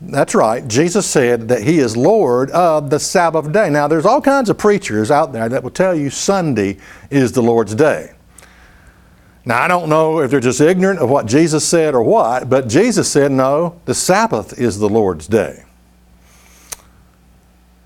That's 0.00 0.34
right. 0.34 0.66
Jesus 0.66 1.06
said 1.06 1.48
that 1.48 1.62
He 1.62 1.80
is 1.80 1.98
Lord 1.98 2.50
of 2.52 2.88
the 2.88 2.98
Sabbath 2.98 3.52
day. 3.52 3.68
Now, 3.68 3.88
there's 3.88 4.06
all 4.06 4.22
kinds 4.22 4.48
of 4.48 4.56
preachers 4.56 5.10
out 5.10 5.34
there 5.34 5.50
that 5.50 5.62
will 5.62 5.70
tell 5.70 5.94
you 5.94 6.08
Sunday 6.08 6.78
is 7.10 7.32
the 7.32 7.42
Lord's 7.42 7.74
day. 7.74 8.13
Now, 9.46 9.62
I 9.62 9.68
don't 9.68 9.90
know 9.90 10.20
if 10.20 10.30
they're 10.30 10.40
just 10.40 10.60
ignorant 10.60 11.00
of 11.00 11.10
what 11.10 11.26
Jesus 11.26 11.66
said 11.66 11.94
or 11.94 12.02
what, 12.02 12.48
but 12.48 12.66
Jesus 12.66 13.10
said, 13.10 13.30
no, 13.30 13.78
the 13.84 13.94
Sabbath 13.94 14.58
is 14.58 14.78
the 14.78 14.88
Lord's 14.88 15.26
day. 15.26 15.64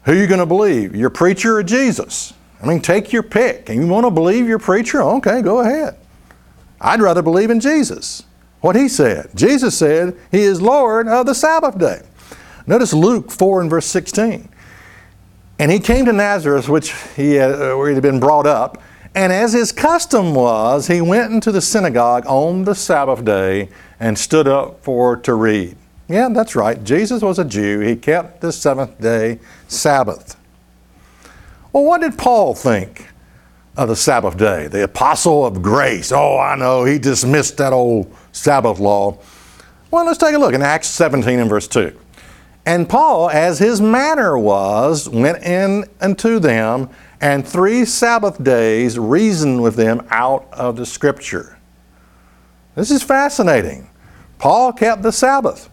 Who 0.05 0.13
are 0.13 0.15
you 0.15 0.27
going 0.27 0.41
to 0.41 0.47
believe, 0.47 0.95
your 0.95 1.11
preacher 1.11 1.59
or 1.59 1.63
Jesus? 1.65 2.33
I 2.63 2.67
mean, 2.67 2.81
take 2.81 3.13
your 3.13 3.23
pick. 3.23 3.69
And 3.69 3.83
you 3.83 3.89
want 3.89 4.07
to 4.07 4.11
believe 4.11 4.49
your 4.49 4.59
preacher? 4.59 5.03
Okay, 5.03 5.43
go 5.43 5.61
ahead. 5.61 5.97
I'd 6.81 7.01
rather 7.01 7.23
believe 7.23 7.51
in 7.51 7.61
Jesus. 7.61 8.23
What 8.61 8.77
he 8.77 8.89
said. 8.89 9.31
Jesus 9.35 9.77
said 9.77 10.17
he 10.31 10.41
is 10.41 10.63
Lord 10.63 11.09
of 11.09 11.27
the 11.27 11.35
Sabbath 11.35 11.79
day. 11.79 12.03
Notice 12.67 12.93
Luke 12.93 13.31
4 13.31 13.63
and 13.63 13.71
verse 13.71 13.87
16. 13.87 14.49
And 15.59 15.71
he 15.71 15.81
came 15.81 16.05
to 16.05 16.13
Nazareth, 16.13 16.69
which 16.69 16.93
he 17.17 17.35
had, 17.35 17.51
uh, 17.53 17.75
where 17.75 17.89
he 17.89 17.95
had 17.95 18.03
been 18.03 18.21
brought 18.21 18.47
up, 18.47 18.81
and 19.15 19.33
as 19.33 19.53
his 19.53 19.73
custom 19.73 20.35
was, 20.35 20.87
he 20.87 21.01
went 21.01 21.33
into 21.33 21.51
the 21.51 21.61
synagogue 21.61 22.25
on 22.27 22.65
the 22.65 22.75
Sabbath 22.75 23.25
day 23.25 23.69
and 23.99 24.19
stood 24.19 24.47
up 24.47 24.83
for 24.85 25.17
to 25.17 25.35
read. 25.35 25.77
Yeah, 26.09 26.29
that's 26.31 26.57
right. 26.57 26.83
Jesus 26.83 27.23
was 27.23 27.39
a 27.39 27.45
Jew. 27.45 27.81
He 27.81 27.97
kept 27.97 28.41
the 28.41 28.53
seventh 28.53 29.01
day 29.01 29.41
Sabbath. 29.67 30.37
Well, 31.73 31.85
what 31.85 32.01
did 32.01 32.17
Paul 32.17 32.55
think 32.55 33.09
of 33.77 33.89
the 33.89 33.97
Sabbath 33.97 34.37
day? 34.37 34.69
The 34.69 34.85
apostle 34.85 35.45
of 35.45 35.63
grace. 35.63 36.13
Oh, 36.13 36.39
I 36.39 36.57
know, 36.57 36.85
he 36.85 36.99
dismissed 36.99 37.59
that 37.59 37.73
old 37.73 38.15
Sabbath 38.33 38.79
law. 38.79 39.19
Well, 39.91 40.07
let's 40.07 40.19
take 40.19 40.35
a 40.35 40.39
look 40.39 40.55
in 40.55 40.63
Acts 40.63 40.89
17 40.89 41.39
and 41.39 41.49
verse 41.49 41.69
2. 41.69 41.99
And 42.65 42.89
Paul, 42.89 43.31
as 43.31 43.59
his 43.59 43.81
manner 43.81 44.39
was, 44.39 45.09
went 45.09 45.43
in 45.43 45.85
unto 46.01 46.39
them, 46.39 46.91
and 47.21 47.47
three 47.47 47.85
Sabbath 47.85 48.43
days 48.43 48.99
reason 48.99 49.61
with 49.61 49.75
them 49.75 50.07
out 50.11 50.49
of 50.53 50.77
the 50.77 50.87
Scripture. 50.87 51.59
This 52.75 52.91
is 52.91 53.03
fascinating. 53.03 53.91
Paul 54.39 54.73
kept 54.73 55.03
the 55.03 55.11
Sabbath. 55.11 55.69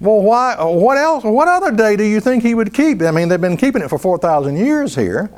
Well, 0.00 0.20
why? 0.20 0.62
What 0.62 0.98
else? 0.98 1.24
What 1.24 1.48
other 1.48 1.72
day 1.72 1.96
do 1.96 2.04
you 2.04 2.20
think 2.20 2.42
he 2.42 2.54
would 2.54 2.74
keep? 2.74 3.00
I 3.00 3.10
mean, 3.10 3.28
they've 3.28 3.40
been 3.40 3.56
keeping 3.56 3.82
it 3.82 3.88
for 3.88 3.98
4,000 3.98 4.56
years 4.56 4.94
here. 4.94 5.30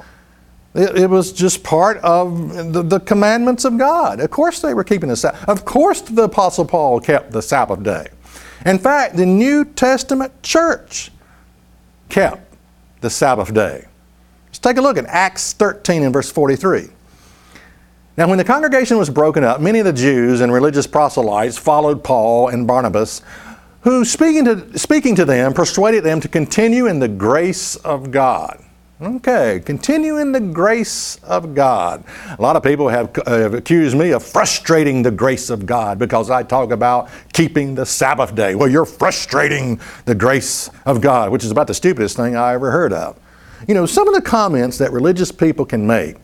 It, 0.74 0.98
it, 0.98 1.10
was 1.10 1.32
just 1.32 1.62
part 1.62 1.98
of 1.98 2.72
the, 2.72 2.82
the 2.82 3.00
commandments 3.00 3.64
of 3.64 3.78
God. 3.78 4.20
Of 4.20 4.30
course, 4.30 4.60
they 4.60 4.74
were 4.74 4.84
keeping 4.84 5.08
the 5.08 5.16
Sabbath. 5.16 5.48
Of 5.48 5.64
course, 5.64 6.00
the 6.02 6.24
Apostle 6.24 6.64
Paul 6.64 7.00
kept 7.00 7.30
the 7.30 7.40
Sabbath 7.40 7.82
day. 7.82 8.08
In 8.66 8.78
fact, 8.78 9.16
the 9.16 9.24
New 9.24 9.64
Testament 9.64 10.42
church 10.42 11.10
kept 12.08 12.54
the 13.00 13.10
Sabbath 13.10 13.54
day. 13.54 13.87
Let's 14.58 14.74
take 14.74 14.78
a 14.78 14.82
look 14.82 14.98
at 14.98 15.06
Acts 15.06 15.52
13 15.52 16.02
and 16.02 16.12
verse 16.12 16.32
43. 16.32 16.88
Now, 18.16 18.26
when 18.26 18.38
the 18.38 18.44
congregation 18.44 18.98
was 18.98 19.08
broken 19.08 19.44
up, 19.44 19.60
many 19.60 19.78
of 19.78 19.84
the 19.84 19.92
Jews 19.92 20.40
and 20.40 20.52
religious 20.52 20.84
proselytes 20.84 21.56
followed 21.56 22.02
Paul 22.02 22.48
and 22.48 22.66
Barnabas, 22.66 23.22
who, 23.82 24.04
speaking 24.04 24.44
to, 24.46 24.76
speaking 24.76 25.14
to 25.14 25.24
them, 25.24 25.54
persuaded 25.54 26.02
them 26.02 26.20
to 26.22 26.26
continue 26.26 26.88
in 26.88 26.98
the 26.98 27.06
grace 27.06 27.76
of 27.76 28.10
God. 28.10 28.60
Okay, 29.00 29.62
continue 29.64 30.16
in 30.16 30.32
the 30.32 30.40
grace 30.40 31.20
of 31.22 31.54
God. 31.54 32.02
A 32.36 32.42
lot 32.42 32.56
of 32.56 32.64
people 32.64 32.88
have, 32.88 33.14
have, 33.28 33.54
accused 33.54 33.96
me 33.96 34.10
of 34.10 34.24
frustrating 34.24 35.04
the 35.04 35.12
grace 35.12 35.50
of 35.50 35.66
God 35.66 36.00
because 36.00 36.30
I 36.30 36.42
talk 36.42 36.72
about 36.72 37.10
keeping 37.32 37.76
the 37.76 37.86
Sabbath 37.86 38.34
day. 38.34 38.56
Well, 38.56 38.68
you're 38.68 38.86
frustrating 38.86 39.78
the 40.04 40.16
grace 40.16 40.68
of 40.84 41.00
God, 41.00 41.30
which 41.30 41.44
is 41.44 41.52
about 41.52 41.68
the 41.68 41.74
stupidest 41.74 42.16
thing 42.16 42.34
I 42.34 42.54
ever 42.54 42.72
heard 42.72 42.92
of. 42.92 43.20
You 43.66 43.74
know, 43.74 43.86
some 43.86 44.08
of 44.08 44.14
the 44.14 44.22
comments 44.22 44.78
that 44.78 44.92
religious 44.92 45.32
people 45.32 45.64
can 45.64 45.86
make 45.86 46.16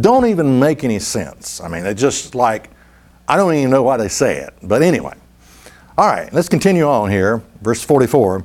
don't 0.00 0.26
even 0.26 0.58
make 0.58 0.82
any 0.82 0.98
sense. 0.98 1.60
I 1.60 1.68
mean, 1.68 1.82
they're 1.82 1.92
just 1.92 2.34
like, 2.34 2.70
I 3.28 3.36
don't 3.36 3.54
even 3.54 3.70
know 3.70 3.82
why 3.82 3.96
they 3.96 4.08
say 4.08 4.38
it. 4.38 4.54
But 4.62 4.82
anyway, 4.82 5.14
all 5.98 6.08
right, 6.08 6.32
let's 6.32 6.48
continue 6.48 6.84
on 6.84 7.10
here. 7.10 7.42
Verse 7.60 7.82
44. 7.82 8.44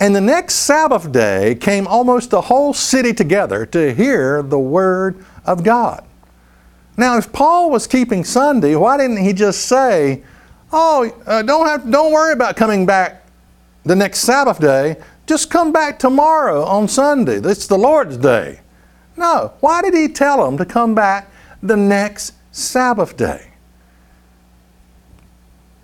And 0.00 0.16
the 0.16 0.20
next 0.20 0.54
Sabbath 0.54 1.12
day 1.12 1.54
came 1.54 1.86
almost 1.86 2.30
the 2.30 2.40
whole 2.40 2.72
city 2.72 3.12
together 3.12 3.66
to 3.66 3.94
hear 3.94 4.42
the 4.42 4.58
word 4.58 5.24
of 5.44 5.62
God. 5.62 6.04
Now, 6.96 7.16
if 7.18 7.32
Paul 7.32 7.70
was 7.70 7.86
keeping 7.86 8.24
Sunday, 8.24 8.74
why 8.74 8.96
didn't 8.96 9.18
he 9.18 9.32
just 9.32 9.66
say, 9.66 10.22
"Oh, 10.72 11.10
uh, 11.26 11.42
don't 11.42 11.66
have, 11.66 11.90
don't 11.90 12.12
worry 12.12 12.32
about 12.32 12.56
coming 12.56 12.84
back 12.84 13.20
the 13.84 13.96
next 13.96 14.20
Sabbath 14.20 14.60
day. 14.60 14.96
Just 15.30 15.48
come 15.48 15.70
back 15.70 16.00
tomorrow 16.00 16.64
on 16.64 16.88
Sunday. 16.88 17.36
It's 17.36 17.68
the 17.68 17.78
Lord's 17.78 18.16
day." 18.16 18.58
No. 19.16 19.52
Why 19.60 19.80
did 19.80 19.94
he 19.94 20.08
tell 20.08 20.44
them 20.44 20.58
to 20.58 20.64
come 20.64 20.92
back 20.92 21.30
the 21.62 21.76
next 21.76 22.32
Sabbath 22.50 23.16
day? 23.16 23.52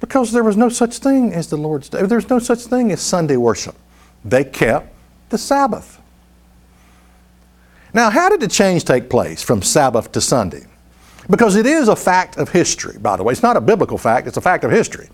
Because 0.00 0.32
there 0.32 0.42
was 0.42 0.56
no 0.56 0.68
such 0.68 0.98
thing 0.98 1.32
as 1.32 1.46
the 1.46 1.56
Lord's 1.56 1.88
day. 1.88 2.02
There's 2.02 2.28
no 2.28 2.40
such 2.40 2.62
thing 2.62 2.90
as 2.90 3.00
Sunday 3.00 3.36
worship. 3.36 3.76
They 4.24 4.42
kept 4.42 4.92
the 5.28 5.38
Sabbath. 5.38 6.00
Now, 7.94 8.10
how 8.10 8.28
did 8.28 8.40
the 8.40 8.48
change 8.48 8.84
take 8.84 9.08
place 9.08 9.44
from 9.44 9.62
Sabbath 9.62 10.10
to 10.10 10.20
Sunday? 10.20 10.66
Because 11.30 11.54
it 11.54 11.66
is 11.66 11.86
a 11.86 11.94
fact 11.94 12.36
of 12.36 12.48
history, 12.48 12.98
by 12.98 13.16
the 13.16 13.22
way. 13.22 13.30
It's 13.30 13.44
not 13.44 13.56
a 13.56 13.60
biblical 13.60 13.96
fact, 13.96 14.26
it's 14.26 14.38
a 14.38 14.40
fact 14.40 14.64
of 14.64 14.72
history. 14.72 15.08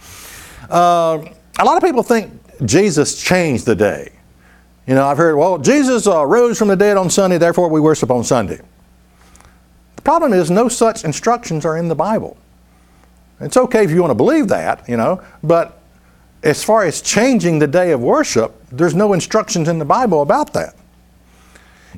Uh, 0.70 1.22
a 1.58 1.64
lot 1.66 1.76
of 1.76 1.82
people 1.82 2.02
think 2.02 2.32
Jesus 2.64 3.22
changed 3.22 3.66
the 3.66 3.74
day. 3.74 4.12
You 4.86 4.94
know, 4.94 5.06
I've 5.06 5.16
heard, 5.16 5.36
well, 5.36 5.58
Jesus 5.58 6.06
uh, 6.06 6.26
rose 6.26 6.58
from 6.58 6.68
the 6.68 6.76
dead 6.76 6.96
on 6.96 7.08
Sunday, 7.08 7.38
therefore 7.38 7.68
we 7.68 7.80
worship 7.80 8.10
on 8.10 8.24
Sunday. 8.24 8.60
The 9.96 10.02
problem 10.02 10.32
is, 10.32 10.50
no 10.50 10.68
such 10.68 11.04
instructions 11.04 11.64
are 11.64 11.76
in 11.76 11.88
the 11.88 11.94
Bible. 11.94 12.36
It's 13.40 13.56
okay 13.56 13.84
if 13.84 13.90
you 13.90 14.00
want 14.00 14.10
to 14.10 14.16
believe 14.16 14.48
that, 14.48 14.88
you 14.88 14.96
know, 14.96 15.22
but 15.42 15.80
as 16.42 16.64
far 16.64 16.84
as 16.84 17.00
changing 17.00 17.60
the 17.60 17.68
day 17.68 17.92
of 17.92 18.00
worship, 18.00 18.54
there's 18.70 18.94
no 18.94 19.12
instructions 19.12 19.68
in 19.68 19.78
the 19.78 19.84
Bible 19.84 20.22
about 20.22 20.52
that. 20.54 20.74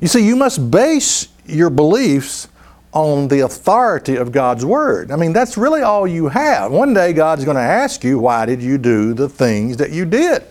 You 0.01 0.07
see, 0.07 0.25
you 0.25 0.35
must 0.35 0.69
base 0.69 1.29
your 1.45 1.71
beliefs 1.71 2.47
on 2.91 3.27
the 3.27 3.39
authority 3.41 4.15
of 4.15 4.31
God's 4.31 4.63
Word. 4.63 5.11
I 5.11 5.15
mean, 5.15 5.33
that's 5.33 5.57
really 5.57 5.81
all 5.81 6.07
you 6.07 6.27
have. 6.27 6.71
One 6.71 6.93
day 6.93 7.13
God's 7.13 7.43
going 7.43 7.57
to 7.57 7.61
ask 7.61 8.03
you, 8.03 8.19
why 8.19 8.45
did 8.45 8.61
you 8.61 8.77
do 8.77 9.13
the 9.13 9.27
things 9.27 9.77
that 9.77 9.91
you 9.91 10.05
did? 10.05 10.43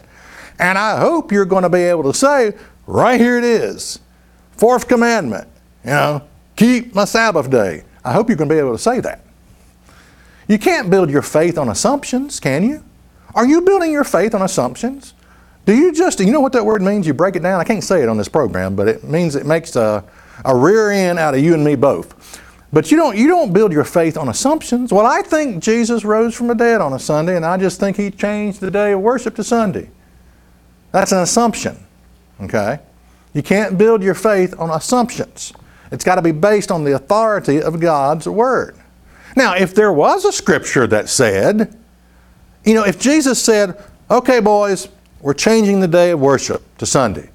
And 0.58 0.78
I 0.78 0.98
hope 0.98 1.32
you're 1.32 1.44
going 1.44 1.62
to 1.62 1.68
be 1.68 1.82
able 1.82 2.04
to 2.04 2.14
say, 2.14 2.54
right 2.86 3.20
here 3.20 3.38
it 3.38 3.44
is. 3.44 3.98
Fourth 4.52 4.86
commandment, 4.86 5.48
you 5.84 5.90
know, 5.90 6.22
keep 6.56 6.94
my 6.94 7.04
Sabbath 7.04 7.50
day. 7.50 7.82
I 8.04 8.12
hope 8.12 8.28
you're 8.28 8.36
going 8.36 8.48
to 8.48 8.54
be 8.54 8.58
able 8.58 8.72
to 8.72 8.82
say 8.82 9.00
that. 9.00 9.24
You 10.46 10.58
can't 10.58 10.90
build 10.90 11.10
your 11.10 11.22
faith 11.22 11.58
on 11.58 11.68
assumptions, 11.68 12.38
can 12.38 12.62
you? 12.62 12.84
Are 13.34 13.46
you 13.46 13.62
building 13.62 13.90
your 13.90 14.04
faith 14.04 14.34
on 14.34 14.42
assumptions? 14.42 15.14
Do 15.66 15.74
you 15.74 15.92
just, 15.92 16.20
you 16.20 16.30
know 16.30 16.40
what 16.40 16.52
that 16.52 16.64
word 16.64 16.82
means? 16.82 17.06
You 17.06 17.14
break 17.14 17.36
it 17.36 17.42
down. 17.42 17.58
I 17.58 17.64
can't 17.64 17.82
say 17.82 18.02
it 18.02 18.08
on 18.08 18.18
this 18.18 18.28
program, 18.28 18.76
but 18.76 18.86
it 18.86 19.02
means 19.02 19.34
it 19.34 19.46
makes 19.46 19.74
a, 19.76 20.04
a 20.44 20.54
rear 20.54 20.90
end 20.90 21.18
out 21.18 21.34
of 21.34 21.40
you 21.40 21.54
and 21.54 21.64
me 21.64 21.74
both. 21.74 22.40
But 22.72 22.90
you 22.90 22.96
don't, 22.96 23.16
you 23.16 23.26
don't 23.28 23.52
build 23.52 23.72
your 23.72 23.84
faith 23.84 24.16
on 24.16 24.28
assumptions. 24.28 24.92
Well, 24.92 25.06
I 25.06 25.22
think 25.22 25.62
Jesus 25.62 26.04
rose 26.04 26.34
from 26.34 26.48
the 26.48 26.54
dead 26.54 26.80
on 26.80 26.92
a 26.92 26.98
Sunday, 26.98 27.36
and 27.36 27.44
I 27.44 27.56
just 27.56 27.80
think 27.80 27.96
he 27.96 28.10
changed 28.10 28.60
the 28.60 28.70
day 28.70 28.92
of 28.92 29.00
worship 29.00 29.34
to 29.36 29.44
Sunday. 29.44 29.90
That's 30.94 31.10
an 31.10 31.18
assumption, 31.18 31.76
okay? 32.40 32.78
You 33.32 33.42
can't 33.42 33.76
build 33.76 34.00
your 34.00 34.14
faith 34.14 34.54
on 34.60 34.70
assumptions. 34.70 35.52
It's 35.90 36.04
got 36.04 36.14
to 36.14 36.22
be 36.22 36.30
based 36.30 36.70
on 36.70 36.84
the 36.84 36.94
authority 36.94 37.60
of 37.60 37.80
God's 37.80 38.28
Word. 38.28 38.76
Now, 39.34 39.56
if 39.56 39.74
there 39.74 39.92
was 39.92 40.24
a 40.24 40.30
scripture 40.30 40.86
that 40.86 41.08
said, 41.08 41.76
you 42.64 42.74
know, 42.74 42.84
if 42.84 43.00
Jesus 43.00 43.42
said, 43.42 43.76
okay, 44.08 44.38
boys, 44.38 44.88
we're 45.20 45.34
changing 45.34 45.80
the 45.80 45.88
day 45.88 46.12
of 46.12 46.20
worship 46.20 46.62
to 46.78 46.86
Sunday, 46.86 47.28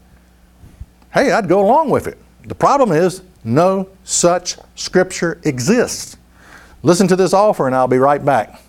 hey, 1.13 1.33
I'd 1.33 1.49
go 1.49 1.59
along 1.59 1.89
with 1.89 2.07
it. 2.07 2.17
The 2.45 2.55
problem 2.55 2.93
is, 2.93 3.23
No 3.43 3.89
such 4.05 4.55
scripture 4.75 5.37
exists. 5.43 6.15
Listen 6.81 7.09
to 7.09 7.17
this 7.17 7.33
offer, 7.33 7.67
and 7.67 7.75
I'll 7.75 7.89
be 7.89 7.97
right 7.97 8.23
back. 8.23 8.61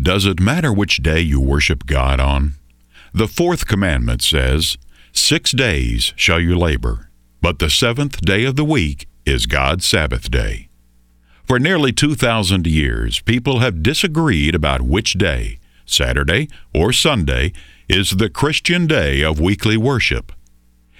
Does 0.00 0.26
it 0.26 0.38
matter 0.38 0.72
which 0.72 0.98
day 0.98 1.18
you 1.18 1.40
worship 1.40 1.86
God 1.86 2.20
on? 2.20 2.52
The 3.14 3.28
fourth 3.28 3.66
commandment 3.66 4.22
says, 4.22 4.78
Six 5.12 5.52
days 5.52 6.14
shall 6.16 6.40
you 6.40 6.56
labor, 6.56 7.10
but 7.42 7.58
the 7.58 7.68
seventh 7.68 8.22
day 8.22 8.44
of 8.44 8.56
the 8.56 8.64
week 8.64 9.06
is 9.26 9.44
God's 9.44 9.84
Sabbath 9.84 10.30
day. 10.30 10.68
For 11.44 11.58
nearly 11.58 11.92
2,000 11.92 12.66
years, 12.66 13.20
people 13.20 13.58
have 13.58 13.82
disagreed 13.82 14.54
about 14.54 14.80
which 14.80 15.12
day, 15.14 15.58
Saturday 15.84 16.48
or 16.72 16.90
Sunday, 16.92 17.52
is 17.86 18.12
the 18.12 18.30
Christian 18.30 18.86
day 18.86 19.20
of 19.20 19.38
weekly 19.38 19.76
worship. 19.76 20.32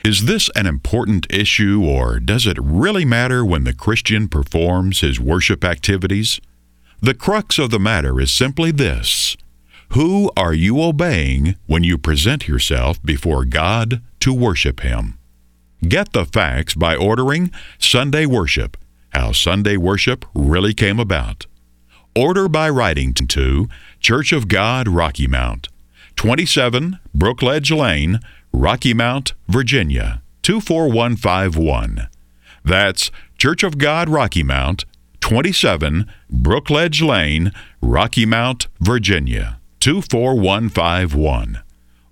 Is 0.05 0.27
this 0.27 0.51
an 0.55 0.67
important 0.67 1.27
issue, 1.31 1.83
or 1.83 2.21
does 2.21 2.47
it 2.47 2.59
really 2.61 3.07
matter 3.07 3.43
when 3.43 3.65
the 3.65 3.73
Christian 3.73 4.29
performs 4.29 5.01
his 5.01 5.19
worship 5.19 5.65
activities? 5.65 6.41
The 7.01 7.15
crux 7.15 7.59
of 7.59 7.71
the 7.71 7.81
matter 7.81 8.21
is 8.21 8.31
simply 8.31 8.71
this 8.71 9.37
Who 9.93 10.31
are 10.39 10.55
you 10.55 10.83
obeying 10.83 11.57
when 11.67 11.85
you 11.85 11.99
present 11.99 12.49
yourself 12.49 13.03
before 13.03 13.45
God 13.45 14.01
to 14.21 14.33
worship 14.33 14.81
Him? 14.81 15.19
Get 15.87 16.15
the 16.15 16.25
facts 16.25 16.73
by 16.73 16.97
ordering 16.97 17.51
Sunday 17.79 18.25
Worship 18.25 18.79
How 19.11 19.33
Sunday 19.33 19.77
Worship 19.77 20.25
Really 20.35 20.73
Came 20.73 20.99
About. 20.99 21.45
Order 22.17 22.49
by 22.49 22.71
writing 22.71 23.13
to 23.13 23.69
Church 24.01 24.33
of 24.33 24.49
God, 24.49 24.89
Rocky 24.89 25.27
Mount, 25.27 25.69
27 26.17 26.99
Brookledge 27.15 27.77
Lane, 27.77 28.21
Rocky 28.51 28.95
Mount, 28.95 29.35
Virginia 29.47 30.23
24151. 30.41 32.09
That's 32.65 33.11
Church 33.37 33.63
of 33.63 33.77
God, 33.77 34.09
Rocky 34.09 34.43
Mount, 34.43 34.87
27 35.21 36.11
Brookledge 36.33 37.07
Lane, 37.07 37.53
Rocky 37.83 38.25
Mount, 38.25 38.69
Virginia 38.81 39.59
24151. 39.83 41.61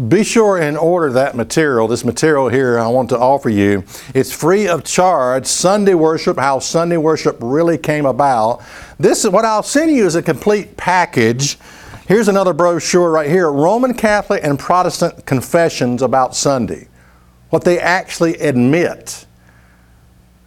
Be 0.07 0.23
sure 0.23 0.57
and 0.57 0.77
order 0.77 1.11
that 1.11 1.35
material. 1.35 1.85
This 1.87 2.03
material 2.03 2.49
here 2.49 2.79
I 2.79 2.87
want 2.87 3.09
to 3.09 3.19
offer 3.19 3.49
you. 3.49 3.83
It's 4.15 4.31
free 4.31 4.67
of 4.67 4.83
charge. 4.83 5.45
Sunday 5.45 5.93
worship, 5.93 6.39
how 6.39 6.57
Sunday 6.57 6.97
worship 6.97 7.37
really 7.39 7.77
came 7.77 8.07
about. 8.07 8.63
This 8.97 9.23
is 9.23 9.29
what 9.29 9.45
I'll 9.45 9.61
send 9.61 9.91
you 9.91 10.07
is 10.07 10.15
a 10.15 10.23
complete 10.23 10.77
package. 10.77 11.59
Here's 12.07 12.27
another 12.27 12.53
brochure 12.53 13.11
right 13.11 13.29
here 13.29 13.51
Roman 13.51 13.93
Catholic 13.93 14.43
and 14.43 14.57
Protestant 14.57 15.27
confessions 15.27 16.01
about 16.01 16.35
Sunday. 16.35 16.87
What 17.51 17.65
they 17.65 17.79
actually 17.79 18.33
admit. 18.37 19.27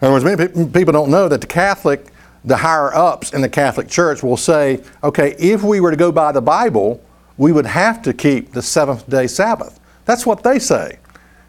In 0.04 0.08
other 0.08 0.22
words, 0.22 0.52
many 0.54 0.68
people 0.70 0.92
don't 0.92 1.10
know 1.10 1.30
that 1.30 1.40
the 1.40 1.46
Catholic, 1.46 2.08
the 2.44 2.58
higher 2.58 2.94
ups 2.94 3.32
in 3.32 3.40
the 3.40 3.48
Catholic 3.48 3.88
Church 3.88 4.22
will 4.22 4.36
say, 4.36 4.82
okay, 5.02 5.34
if 5.38 5.62
we 5.62 5.80
were 5.80 5.90
to 5.90 5.96
go 5.96 6.12
by 6.12 6.30
the 6.30 6.42
Bible, 6.42 7.02
we 7.38 7.52
would 7.52 7.64
have 7.64 8.02
to 8.02 8.12
keep 8.12 8.52
the 8.52 8.60
seventh 8.60 9.08
day 9.08 9.26
Sabbath. 9.26 9.80
That's 10.04 10.26
what 10.26 10.42
they 10.42 10.58
say. 10.58 10.98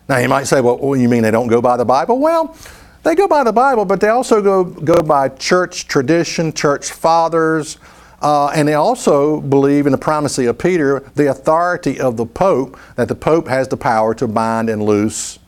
Now, 0.08 0.20
you 0.20 0.30
might 0.30 0.46
say, 0.46 0.62
well, 0.62 0.96
you 0.96 1.10
mean 1.10 1.24
they 1.24 1.32
don't 1.32 1.50
go 1.50 1.62
by 1.62 1.76
the 1.76 1.84
Bible? 1.84 2.18
Well, 2.18 2.56
they 3.04 3.14
go 3.14 3.28
by 3.28 3.44
the 3.44 3.52
Bible, 3.52 3.84
but 3.84 4.00
they 4.00 4.08
also 4.08 4.42
go, 4.42 4.64
go 4.64 5.02
by 5.04 5.28
church 5.28 5.90
tradition, 5.90 6.54
church 6.54 6.92
fathers, 6.92 7.78
uh, 8.22 8.48
and 8.56 8.66
they 8.66 8.76
also 8.76 9.42
believe 9.42 9.86
in 9.86 9.92
the 9.92 9.98
primacy 9.98 10.46
of 10.46 10.58
Peter, 10.58 11.02
the 11.16 11.30
authority 11.30 12.00
of 12.00 12.16
the 12.16 12.26
Pope, 12.26 12.80
that 12.96 13.10
the 13.10 13.16
Pope 13.16 13.50
has 13.50 13.68
the 13.68 13.76
power 13.76 14.16
to 14.16 14.30
bind 14.30 14.70
and 14.70 14.82
loose 14.82 15.40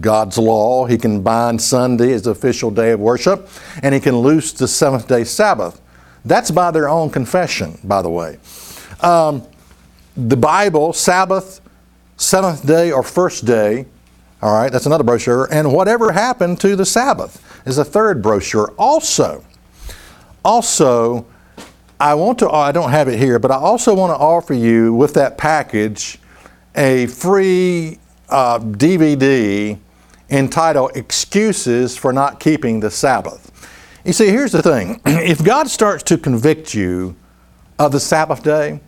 God's 0.00 0.38
law. 0.38 0.86
He 0.86 0.98
can 0.98 1.22
bind 1.22 1.60
Sunday 1.60 2.12
as 2.12 2.22
the 2.22 2.30
official 2.30 2.70
day 2.70 2.92
of 2.92 3.00
worship, 3.00 3.48
and 3.82 3.94
he 3.94 4.00
can 4.00 4.16
loose 4.16 4.52
the 4.52 4.68
seventh 4.68 5.08
day 5.08 5.24
Sabbath. 5.24 5.80
That's 6.24 6.50
by 6.50 6.70
their 6.70 6.88
own 6.88 7.10
confession, 7.10 7.78
by 7.84 8.02
the 8.02 8.10
way. 8.10 8.38
Um, 9.00 9.42
the 10.16 10.36
Bible, 10.36 10.92
Sabbath, 10.92 11.60
seventh 12.16 12.66
day 12.66 12.90
or 12.90 13.02
first 13.02 13.44
day, 13.44 13.86
all 14.42 14.52
right, 14.52 14.70
that's 14.70 14.86
another 14.86 15.04
brochure. 15.04 15.48
And 15.50 15.72
whatever 15.72 16.12
happened 16.12 16.60
to 16.60 16.76
the 16.76 16.84
Sabbath 16.84 17.42
is 17.66 17.78
a 17.78 17.84
third 17.84 18.22
brochure. 18.22 18.72
Also, 18.78 19.44
also, 20.44 21.26
I 22.00 22.14
want 22.14 22.38
to, 22.40 22.48
oh, 22.48 22.56
I 22.56 22.72
don't 22.72 22.90
have 22.90 23.08
it 23.08 23.18
here, 23.18 23.38
but 23.38 23.50
I 23.50 23.56
also 23.56 23.94
want 23.94 24.10
to 24.10 24.16
offer 24.16 24.54
you 24.54 24.94
with 24.94 25.14
that 25.14 25.38
package 25.38 26.18
a 26.76 27.06
free 27.06 27.98
uh, 28.28 28.58
DVD 28.58 29.78
entitled 30.30 30.96
Excuses 30.96 31.96
for 31.96 32.12
Not 32.12 32.40
Keeping 32.40 32.80
the 32.80 32.90
Sabbath. 32.90 33.52
You 34.04 34.12
see, 34.12 34.28
here's 34.28 34.52
the 34.52 34.62
thing 34.62 35.00
if 35.06 35.44
God 35.44 35.68
starts 35.68 36.02
to 36.04 36.18
convict 36.18 36.74
you 36.74 37.16
of 37.78 37.92
the 37.92 38.00
Sabbath 38.00 38.42
day, 38.42 38.80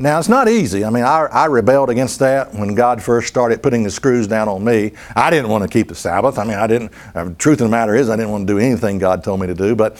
now, 0.00 0.20
it's 0.20 0.28
not 0.28 0.48
easy. 0.48 0.84
I 0.84 0.90
mean, 0.90 1.02
I, 1.02 1.22
I, 1.24 1.46
rebelled 1.46 1.90
against 1.90 2.20
that 2.20 2.54
when 2.54 2.76
God 2.76 3.02
first 3.02 3.26
started 3.26 3.64
putting 3.64 3.82
the 3.82 3.90
screws 3.90 4.28
down 4.28 4.48
on 4.48 4.64
me. 4.64 4.92
I 5.16 5.28
didn't 5.28 5.50
want 5.50 5.64
to 5.64 5.68
keep 5.68 5.88
the 5.88 5.94
Sabbath. 5.96 6.38
I 6.38 6.44
mean, 6.44 6.56
I 6.56 6.68
didn't, 6.68 6.92
uh, 7.16 7.30
truth 7.36 7.60
of 7.60 7.66
the 7.66 7.68
matter 7.68 7.96
is, 7.96 8.08
I 8.08 8.14
didn't 8.14 8.30
want 8.30 8.46
to 8.46 8.52
do 8.52 8.60
anything 8.60 8.98
God 8.98 9.24
told 9.24 9.40
me 9.40 9.48
to 9.48 9.56
do. 9.56 9.74
But, 9.74 9.96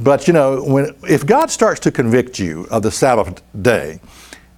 but 0.00 0.26
you 0.26 0.32
know, 0.32 0.64
when, 0.64 0.96
if 1.08 1.24
God 1.24 1.52
starts 1.52 1.78
to 1.80 1.92
convict 1.92 2.40
you 2.40 2.66
of 2.72 2.82
the 2.82 2.90
Sabbath 2.90 3.40
day, 3.62 4.00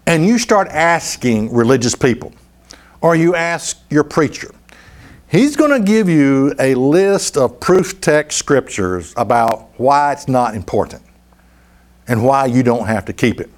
and 0.07 0.25
you 0.25 0.39
start 0.39 0.69
asking 0.69 1.53
religious 1.53 1.95
people, 1.95 2.33
or 3.01 3.15
you 3.15 3.35
ask 3.35 3.81
your 3.91 4.05
preacher, 4.05 4.55
he's 5.29 5.57
going 5.57 5.71
to 5.71 5.87
give 5.87 6.09
you 6.09 6.55
a 6.59 6.75
list 6.75 7.37
of 7.37 7.61
proof 7.61 8.01
text 8.01 8.39
scriptures 8.39 9.13
about 9.17 9.69
why 9.79 10.13
it's 10.13 10.29
not 10.29 10.55
important 10.55 11.03
and 12.07 12.25
why 12.25 12.47
you 12.47 12.63
don't 12.63 12.87
have 12.87 13.05
to 13.05 13.13
keep 13.13 13.41
it. 13.41 13.51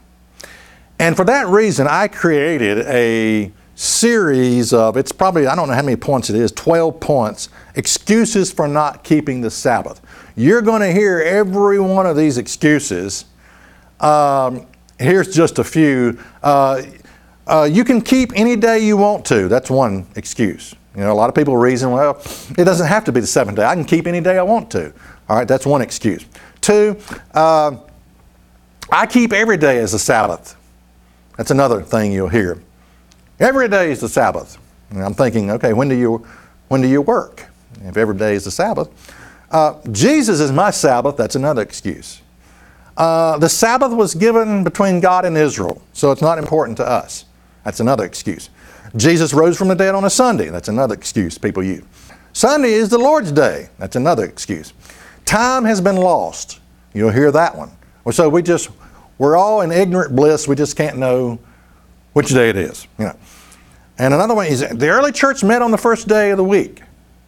And 0.99 1.17
for 1.17 1.25
that 1.25 1.47
reason, 1.47 1.87
I 1.87 2.09
created 2.09 2.87
a 2.87 3.51
series 3.75 4.75
of, 4.75 4.99
it's 4.99 5.13
probably, 5.13 5.47
I 5.47 5.55
don't 5.55 5.69
know 5.69 5.75
how 5.75 5.83
many 5.83 5.97
points 5.97 6.29
it 6.29 6.37
is, 6.37 6.53
12 6.53 7.01
points, 7.01 7.49
excuses 7.75 8.53
for 8.53 8.69
not 8.69 9.03
keeping 9.03 9.41
the 9.41 9.51
Sabbath. 9.51 10.03
You're 10.37 10.61
going 10.61 10.83
to 10.83 10.93
hear 10.93 11.21
every 11.21 11.81
one 11.81 12.05
of 12.05 12.17
these 12.17 12.37
excuses. 12.37 13.25
Um, 14.01 14.67
here's 14.99 15.35
just 15.35 15.59
a 15.59 15.65
few. 15.65 16.19
Uh, 16.43 16.83
uh, 17.51 17.65
you 17.65 17.85
can 17.85 18.01
keep 18.01 18.33
any 18.37 18.57
day 18.57 18.79
you 18.79 18.97
want 18.97 19.25
to. 19.27 19.49
That's 19.49 19.69
one 19.69 20.07
excuse. 20.15 20.75
You 20.95 21.03
know, 21.03 21.13
a 21.13 21.15
lot 21.15 21.29
of 21.29 21.35
people 21.35 21.57
reason, 21.57 21.91
well, 21.91 22.23
it 22.57 22.65
doesn't 22.65 22.87
have 22.87 23.05
to 23.05 23.13
be 23.13 23.21
the 23.21 23.27
seventh 23.27 23.57
day. 23.57 23.65
I 23.65 23.75
can 23.75 23.85
keep 23.85 24.07
any 24.07 24.21
day 24.21 24.39
I 24.39 24.43
want 24.43 24.71
to. 24.73 24.93
All 25.29 25.37
right, 25.37 25.47
that's 25.47 25.67
one 25.67 25.83
excuse. 25.83 26.25
Two, 26.61 26.97
uh, 27.35 27.77
I 28.91 29.07
keep 29.07 29.33
every 29.33 29.57
day 29.57 29.79
as 29.79 29.95
a 29.95 29.99
Sabbath. 29.99 30.57
That's 31.37 31.51
another 31.51 31.83
thing 31.83 32.13
you'll 32.13 32.29
hear. 32.29 32.61
Every 33.39 33.69
day 33.69 33.91
is 33.91 34.01
the 34.01 34.09
Sabbath. 34.09 34.59
And 34.91 35.03
I'm 35.03 35.15
thinking, 35.15 35.51
okay, 35.53 35.73
when 35.73 35.89
do 35.89 35.95
you 35.95 36.27
when 36.69 36.81
do 36.81 36.89
you 36.89 37.01
work? 37.01 37.47
If 37.83 37.97
every 37.97 38.17
day 38.17 38.35
is 38.35 38.45
the 38.45 38.51
Sabbath. 38.51 38.89
Uh, 39.51 39.81
Jesus 39.91 40.39
is 40.39 40.53
my 40.53 40.71
Sabbath. 40.71 41.17
That's 41.17 41.35
another 41.35 41.63
excuse. 41.63 42.21
Uh, 42.97 43.39
the 43.39 43.49
Sabbath 43.49 43.93
was 43.93 44.15
given 44.15 44.63
between 44.63 45.01
God 45.01 45.25
and 45.25 45.37
Israel, 45.37 45.81
so 45.93 46.13
it's 46.13 46.23
not 46.23 46.39
important 46.39 46.77
to 46.77 46.87
us. 46.87 47.25
That's 47.71 47.79
another 47.79 48.05
excuse. 48.05 48.51
Jesus 48.97 49.33
rose 49.33 49.57
from 49.57 49.69
the 49.69 49.77
dead 49.77 49.95
on 49.95 50.05
a 50.05 50.11
Sunday. 50.11 50.49
That's 50.49 50.67
another 50.67 50.93
excuse 50.93 51.39
people 51.39 51.63
use. 51.63 51.85
Sunday 52.33 52.73
is 52.73 52.89
the 52.89 52.99
Lord's 52.99 53.31
day. 53.31 53.69
That's 53.79 53.95
another 53.95 54.25
excuse. 54.25 54.73
Time 55.25 55.65
has 55.67 55.81
been 55.81 55.95
lost. 55.95 56.59
You'll 56.95 57.13
hear 57.13 57.31
that 57.31 57.57
one. 57.57 57.71
So 58.11 58.29
we 58.29 58.43
just 58.43 58.71
we're 59.19 59.37
all 59.37 59.61
in 59.61 59.71
ignorant 59.71 60.17
bliss. 60.17 60.49
We 60.49 60.57
just 60.57 60.77
can't 60.77 60.99
know 60.99 61.39
which 62.13 62.31
day 62.31 62.49
it 62.49 62.57
is. 62.57 62.89
You 62.99 63.05
know. 63.05 63.17
And 63.99 64.15
another 64.15 64.35
one 64.35 64.47
is 64.47 64.69
the 64.69 64.89
early 64.89 65.13
church 65.13 65.45
met 65.45 65.63
on 65.63 65.71
the 65.71 65.79
first 65.79 66.09
day 66.09 66.33
of 66.33 66.39
the 66.39 66.45
week. 66.45 66.83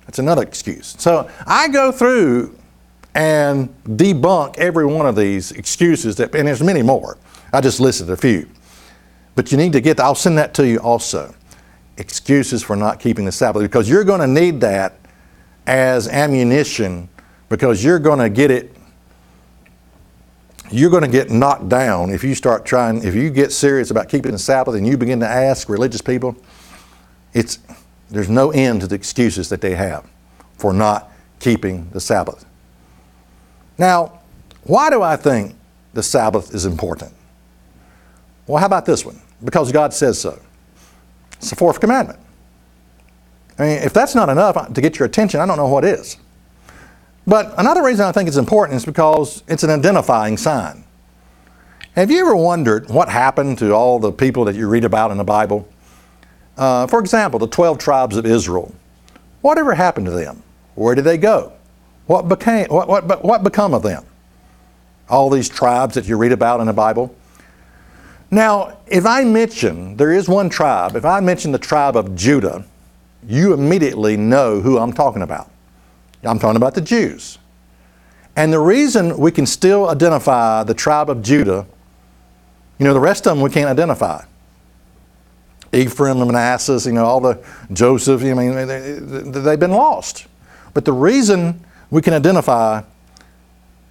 That's 0.07 0.19
another 0.19 0.43
excuse. 0.43 0.97
So 0.99 1.31
I 1.47 1.69
go 1.69 1.93
through 1.93 2.59
and 3.15 3.73
debunk 3.85 4.59
every 4.59 4.87
one 4.87 5.07
of 5.07 5.15
these 5.15 5.53
excuses, 5.53 6.17
that, 6.17 6.35
and 6.35 6.49
there's 6.49 6.65
many 6.65 6.83
more. 6.83 7.17
I 7.53 7.61
just 7.61 7.79
listed 7.79 8.11
a 8.11 8.17
few. 8.17 8.49
But 9.35 9.51
you 9.51 9.59
need 9.59 9.73
to 9.73 9.81
get, 9.81 9.99
I'll 10.01 10.15
send 10.15 10.39
that 10.39 10.55
to 10.55 10.67
you 10.67 10.79
also. 10.79 11.35
Excuses 11.97 12.63
for 12.63 12.77
not 12.77 13.01
keeping 13.01 13.25
the 13.25 13.33
Sabbath, 13.33 13.63
because 13.63 13.89
you're 13.89 14.05
going 14.05 14.21
to 14.21 14.27
need 14.27 14.61
that 14.61 14.99
as 15.67 16.09
ammunition, 16.09 17.09
because 17.49 17.85
you're 17.85 17.99
going 17.99 18.19
to 18.19 18.29
get 18.29 18.51
it 18.51 18.75
you're 20.73 20.91
going 20.91 21.03
to 21.03 21.09
get 21.09 21.31
knocked 21.31 21.69
down 21.69 22.11
if 22.11 22.25
you 22.25 22.35
start 22.35 22.65
trying, 22.65 23.05
if 23.05 23.15
you 23.15 23.29
get 23.29 23.53
serious 23.53 23.91
about 23.91 24.09
keeping 24.09 24.33
the 24.33 24.39
Sabbath 24.39 24.75
and 24.75 24.87
you 24.87 24.97
begin 24.97 25.21
to 25.21 25.29
ask 25.29 25.69
religious 25.69 26.01
people, 26.01 26.35
it's, 27.35 27.59
there's 28.11 28.31
no 28.31 28.51
end 28.53 28.81
to 28.81 28.87
the 28.87 28.95
excuses 28.95 29.51
that 29.51 29.61
they 29.61 29.75
have 29.75 30.09
for 30.57 30.73
not 30.73 31.13
keeping 31.41 31.91
the 31.91 32.01
Sabbath. 32.01 32.47
Now, 33.77 34.21
why 34.65 34.89
do 34.89 35.03
I 35.03 35.17
think 35.17 35.55
the 35.93 36.03
Sabbath 36.03 36.55
is 36.55 36.65
important? 36.65 37.13
Well, 38.47 38.59
how 38.59 38.67
about 38.67 38.87
this 38.87 39.05
one? 39.05 39.21
Because 39.45 39.73
God 39.73 39.93
says 39.93 40.21
so. 40.21 40.41
It's 41.35 41.51
the 41.51 41.57
fourth 41.57 41.81
commandment. 41.81 42.19
I 43.59 43.63
mean, 43.63 43.79
if 43.79 43.93
that's 43.93 44.15
not 44.15 44.29
enough 44.29 44.73
to 44.73 44.81
get 44.81 44.99
your 44.99 45.07
attention, 45.07 45.41
I 45.41 45.47
don't 45.47 45.57
know 45.57 45.69
what 45.69 45.85
is. 45.85 46.17
But 47.27 47.55
another 47.59 47.85
reason 47.85 48.05
I 48.07 48.13
think 48.13 48.29
it's 48.29 48.37
important 48.37 48.77
is 48.77 48.85
because 48.85 49.43
it's 49.47 49.63
an 49.63 49.71
identifying 49.71 50.37
sign. 50.37 50.85
Have 51.95 52.11
you 52.11 52.21
ever 52.21 52.35
wondered 52.35 52.89
what 52.89 53.09
happened 53.09 53.59
to 53.59 53.73
all 53.73 53.99
the 53.99 54.13
people 54.13 54.45
that 54.47 54.55
you 54.55 54.69
read 54.69 54.85
about 54.85 55.11
in 55.11 55.19
the 55.19 55.25
Bible? 55.25 55.69
Uh, 56.57 56.87
for 56.87 56.99
example, 56.99 57.39
the 57.39 57.47
12 57.47 57.79
tribes 57.79 58.17
of 58.17 58.27
Israel. 58.27 58.75
Whatever 59.43 59.75
happened 59.75 60.07
to 60.07 60.13
them? 60.13 60.43
Where 60.75 60.95
did 60.95 61.05
they 61.05 61.19
go? 61.19 61.53
What 62.07 62.29
became 62.29 62.67
what, 62.69 62.89
what, 62.89 63.25
what 63.25 63.43
become 63.43 63.75
of 63.75 63.83
them? 63.83 64.05
All 65.09 65.29
these 65.31 65.49
tribes 65.49 65.95
that 65.95 66.07
you 66.07 66.17
read 66.17 66.33
about 66.33 66.61
in 66.61 66.67
the 66.67 66.73
Bible. 66.73 67.15
Now, 68.33 68.79
if 68.87 69.05
I 69.05 69.25
mention 69.25 69.99
there 69.99 70.11
is 70.11 70.27
one 70.27 70.49
tribe, 70.49 70.97
if 70.97 71.05
I 71.05 71.21
mention 71.21 71.53
the 71.53 71.59
tribe 71.59 71.97
of 71.97 72.17
Judah, 72.17 72.65
you 73.29 73.53
immediately 73.53 74.17
know 74.17 74.61
who 74.61 74.79
I'm 74.79 74.95
talking 74.95 75.21
about. 75.21 75.51
I'm 76.25 76.39
talking 76.39 76.57
about 76.57 76.75
the 76.75 76.81
Jews. 76.81 77.39
And 78.35 78.51
the 78.51 78.59
reason 78.59 79.19
we 79.19 79.31
can 79.31 79.45
still 79.45 79.91
identify 79.91 80.65
the 80.65 80.73
tribe 80.73 81.11
of 81.11 81.21
Judah, 81.21 81.67
you 82.79 82.87
know, 82.87 82.95
the 82.95 83.01
rest 83.01 83.27
of 83.27 83.37
them 83.37 83.43
we 83.43 83.51
can't 83.51 83.69
identify. 83.69 84.25
Ephraim, 85.75 86.23
and 86.23 86.33
Manasseh, 86.33 86.81
you 86.87 86.93
know, 86.93 87.05
all 87.05 87.21
the 87.21 87.45
Joseph, 87.71 88.23
I 88.23 88.33
mean, 88.33 88.67
they, 88.67 89.51
have 89.51 89.61
been 89.61 89.73
lost. 89.73 90.27
But 90.73 90.87
the 90.87 90.93
reason 90.95 91.63
we 91.91 92.01
can 92.01 92.15
identify 92.15 92.83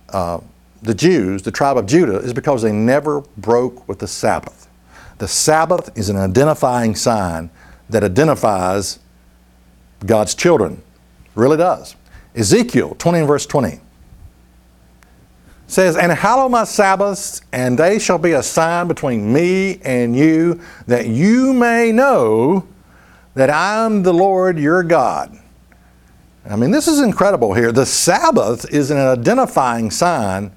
uh, 0.09 0.39
the 0.81 0.93
Jews, 0.93 1.43
the 1.43 1.51
tribe 1.51 1.77
of 1.77 1.85
Judah, 1.85 2.17
is 2.17 2.33
because 2.33 2.61
they 2.61 2.71
never 2.71 3.21
broke 3.37 3.87
with 3.87 3.99
the 3.99 4.07
Sabbath. 4.07 4.67
The 5.19 5.27
Sabbath 5.27 5.95
is 5.95 6.09
an 6.09 6.17
identifying 6.17 6.95
sign 6.95 7.51
that 7.89 8.03
identifies 8.03 8.99
God's 10.05 10.33
children. 10.33 10.81
It 11.25 11.31
really 11.35 11.57
does. 11.57 11.95
Ezekiel 12.35 12.95
20 12.97 13.19
and 13.19 13.27
verse 13.27 13.45
20 13.45 13.79
says, 15.67 15.95
And 15.95 16.11
hallow 16.11 16.49
my 16.49 16.63
Sabbaths, 16.63 17.41
and 17.51 17.77
they 17.77 17.99
shall 17.99 18.17
be 18.17 18.31
a 18.31 18.43
sign 18.43 18.87
between 18.87 19.31
me 19.31 19.79
and 19.83 20.15
you, 20.15 20.59
that 20.87 21.07
you 21.07 21.53
may 21.53 21.91
know 21.91 22.67
that 23.35 23.49
I 23.49 23.85
am 23.85 24.03
the 24.03 24.13
Lord 24.13 24.57
your 24.59 24.83
God. 24.83 25.37
I 26.49 26.55
mean, 26.55 26.71
this 26.71 26.87
is 26.87 26.99
incredible 26.99 27.53
here. 27.53 27.71
The 27.71 27.85
Sabbath 27.85 28.73
is 28.73 28.89
an 28.89 28.97
identifying 28.97 29.91
sign 29.91 30.51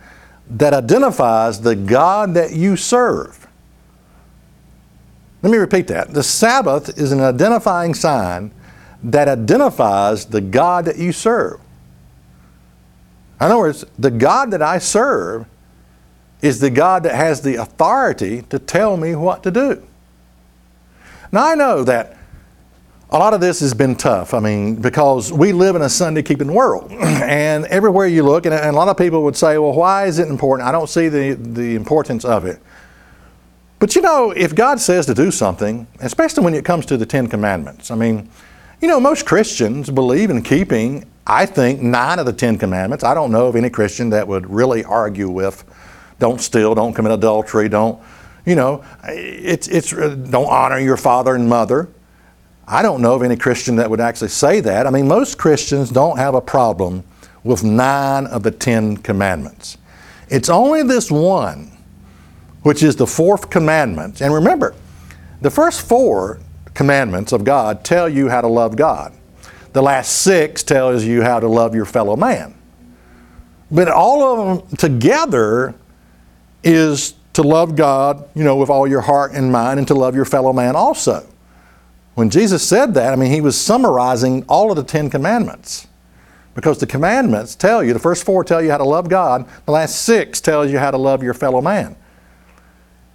that 0.48 0.74
identifies 0.74 1.60
the 1.60 1.74
God 1.74 2.34
that 2.34 2.52
you 2.52 2.76
serve. 2.76 3.46
Let 5.42 5.50
me 5.50 5.58
repeat 5.58 5.88
that. 5.88 6.12
The 6.12 6.22
Sabbath 6.22 6.98
is 6.98 7.12
an 7.12 7.20
identifying 7.20 7.94
sign 7.94 8.50
that 9.02 9.28
identifies 9.28 10.26
the 10.26 10.40
God 10.40 10.86
that 10.86 10.96
you 10.96 11.12
serve. 11.12 11.60
In 13.40 13.46
other 13.46 13.58
words, 13.58 13.84
the 13.98 14.10
God 14.10 14.50
that 14.52 14.62
I 14.62 14.78
serve 14.78 15.46
is 16.40 16.60
the 16.60 16.70
God 16.70 17.02
that 17.02 17.14
has 17.14 17.42
the 17.42 17.56
authority 17.56 18.42
to 18.42 18.58
tell 18.58 18.96
me 18.96 19.14
what 19.14 19.42
to 19.42 19.50
do. 19.50 19.82
Now, 21.32 21.46
I 21.46 21.54
know 21.54 21.84
that 21.84 22.16
a 23.14 23.18
lot 23.18 23.32
of 23.32 23.40
this 23.40 23.60
has 23.60 23.72
been 23.72 23.94
tough. 23.94 24.34
I 24.34 24.40
mean, 24.40 24.74
because 24.74 25.32
we 25.32 25.52
live 25.52 25.76
in 25.76 25.82
a 25.82 25.88
Sunday 25.88 26.22
keeping 26.22 26.52
world. 26.52 26.90
and 26.92 27.64
everywhere 27.66 28.08
you 28.08 28.24
look, 28.24 28.44
and, 28.44 28.54
a 28.54 28.72
lot 28.72 28.88
of 28.88 28.96
people 28.96 29.22
would 29.22 29.36
say, 29.36 29.56
well, 29.56 29.72
why 29.72 30.06
is 30.06 30.18
it 30.18 30.26
important? 30.26 30.68
I 30.68 30.72
don't 30.72 30.88
see 30.88 31.08
the, 31.08 31.34
the 31.34 31.76
importance 31.76 32.24
of 32.24 32.44
it. 32.44 32.60
But 33.78 33.94
you 33.94 34.02
know, 34.02 34.32
if 34.32 34.54
God 34.54 34.80
says 34.80 35.06
to 35.06 35.14
do 35.14 35.30
something, 35.30 35.86
especially 36.00 36.44
when 36.44 36.54
it 36.54 36.64
comes 36.64 36.86
to 36.86 36.96
the 36.96 37.06
Ten 37.06 37.28
Commandments, 37.28 37.92
I 37.92 37.94
mean, 37.94 38.28
you 38.80 38.88
know, 38.88 38.98
most 38.98 39.26
Christians 39.26 39.90
believe 39.90 40.30
in 40.30 40.42
keeping 40.42 41.08
I 41.26 41.46
think 41.46 41.80
nine 41.80 42.18
of 42.18 42.26
the 42.26 42.32
Ten 42.32 42.58
Commandments. 42.58 43.04
I 43.04 43.14
don't 43.14 43.30
know 43.30 43.46
of 43.46 43.56
any 43.56 43.70
Christian 43.70 44.10
that 44.10 44.28
would 44.28 44.50
really 44.50 44.84
argue 44.84 45.30
with 45.30 45.64
don't 46.18 46.40
steal, 46.40 46.74
don't 46.74 46.92
commit 46.92 47.12
adultery, 47.12 47.68
don't, 47.68 48.02
you 48.44 48.56
know, 48.56 48.84
it's, 49.04 49.68
it's, 49.68 49.92
uh, 49.92 50.14
don't 50.14 50.48
honor 50.48 50.78
your 50.78 50.96
father 50.96 51.34
and 51.34 51.48
mother. 51.48 51.88
I 52.66 52.82
don't 52.82 53.02
know 53.02 53.14
of 53.14 53.22
any 53.22 53.36
Christian 53.36 53.76
that 53.76 53.90
would 53.90 54.00
actually 54.00 54.28
say 54.28 54.60
that. 54.60 54.86
I 54.86 54.90
mean, 54.90 55.06
most 55.06 55.38
Christians 55.38 55.90
don't 55.90 56.16
have 56.16 56.34
a 56.34 56.40
problem 56.40 57.04
with 57.42 57.62
nine 57.62 58.26
of 58.26 58.42
the 58.42 58.50
Ten 58.50 58.96
Commandments. 58.96 59.76
It's 60.28 60.48
only 60.48 60.82
this 60.82 61.10
one, 61.10 61.76
which 62.62 62.82
is 62.82 62.96
the 62.96 63.06
fourth 63.06 63.50
commandment. 63.50 64.22
And 64.22 64.32
remember, 64.32 64.74
the 65.42 65.50
first 65.50 65.86
four 65.86 66.40
commandments 66.72 67.32
of 67.32 67.44
God 67.44 67.84
tell 67.84 68.08
you 68.08 68.28
how 68.30 68.40
to 68.40 68.48
love 68.48 68.76
God. 68.76 69.12
The 69.74 69.82
last 69.82 70.22
six 70.22 70.62
tells 70.62 71.04
you 71.04 71.22
how 71.22 71.40
to 71.40 71.48
love 71.48 71.74
your 71.74 71.84
fellow 71.84 72.16
man. 72.16 72.54
But 73.70 73.88
all 73.88 74.22
of 74.22 74.68
them 74.68 74.76
together 74.76 75.74
is 76.62 77.14
to 77.34 77.42
love 77.42 77.76
God, 77.76 78.28
you 78.34 78.44
know, 78.44 78.56
with 78.56 78.70
all 78.70 78.86
your 78.86 79.00
heart 79.02 79.32
and 79.32 79.52
mind 79.52 79.78
and 79.78 79.88
to 79.88 79.94
love 79.94 80.14
your 80.14 80.24
fellow 80.24 80.52
man 80.52 80.76
also. 80.76 81.26
When 82.14 82.30
Jesus 82.30 82.66
said 82.66 82.94
that, 82.94 83.12
I 83.12 83.16
mean, 83.16 83.32
he 83.32 83.40
was 83.40 83.60
summarizing 83.60 84.44
all 84.48 84.70
of 84.70 84.76
the 84.76 84.84
Ten 84.84 85.10
Commandments. 85.10 85.88
Because 86.54 86.78
the 86.78 86.86
commandments 86.86 87.56
tell 87.56 87.82
you, 87.82 87.92
the 87.92 87.98
first 87.98 88.24
four 88.24 88.44
tell 88.44 88.62
you 88.62 88.70
how 88.70 88.78
to 88.78 88.84
love 88.84 89.08
God, 89.08 89.48
the 89.66 89.72
last 89.72 90.02
six 90.02 90.40
tells 90.40 90.70
you 90.70 90.78
how 90.78 90.92
to 90.92 90.96
love 90.96 91.22
your 91.22 91.34
fellow 91.34 91.60
man. 91.60 91.96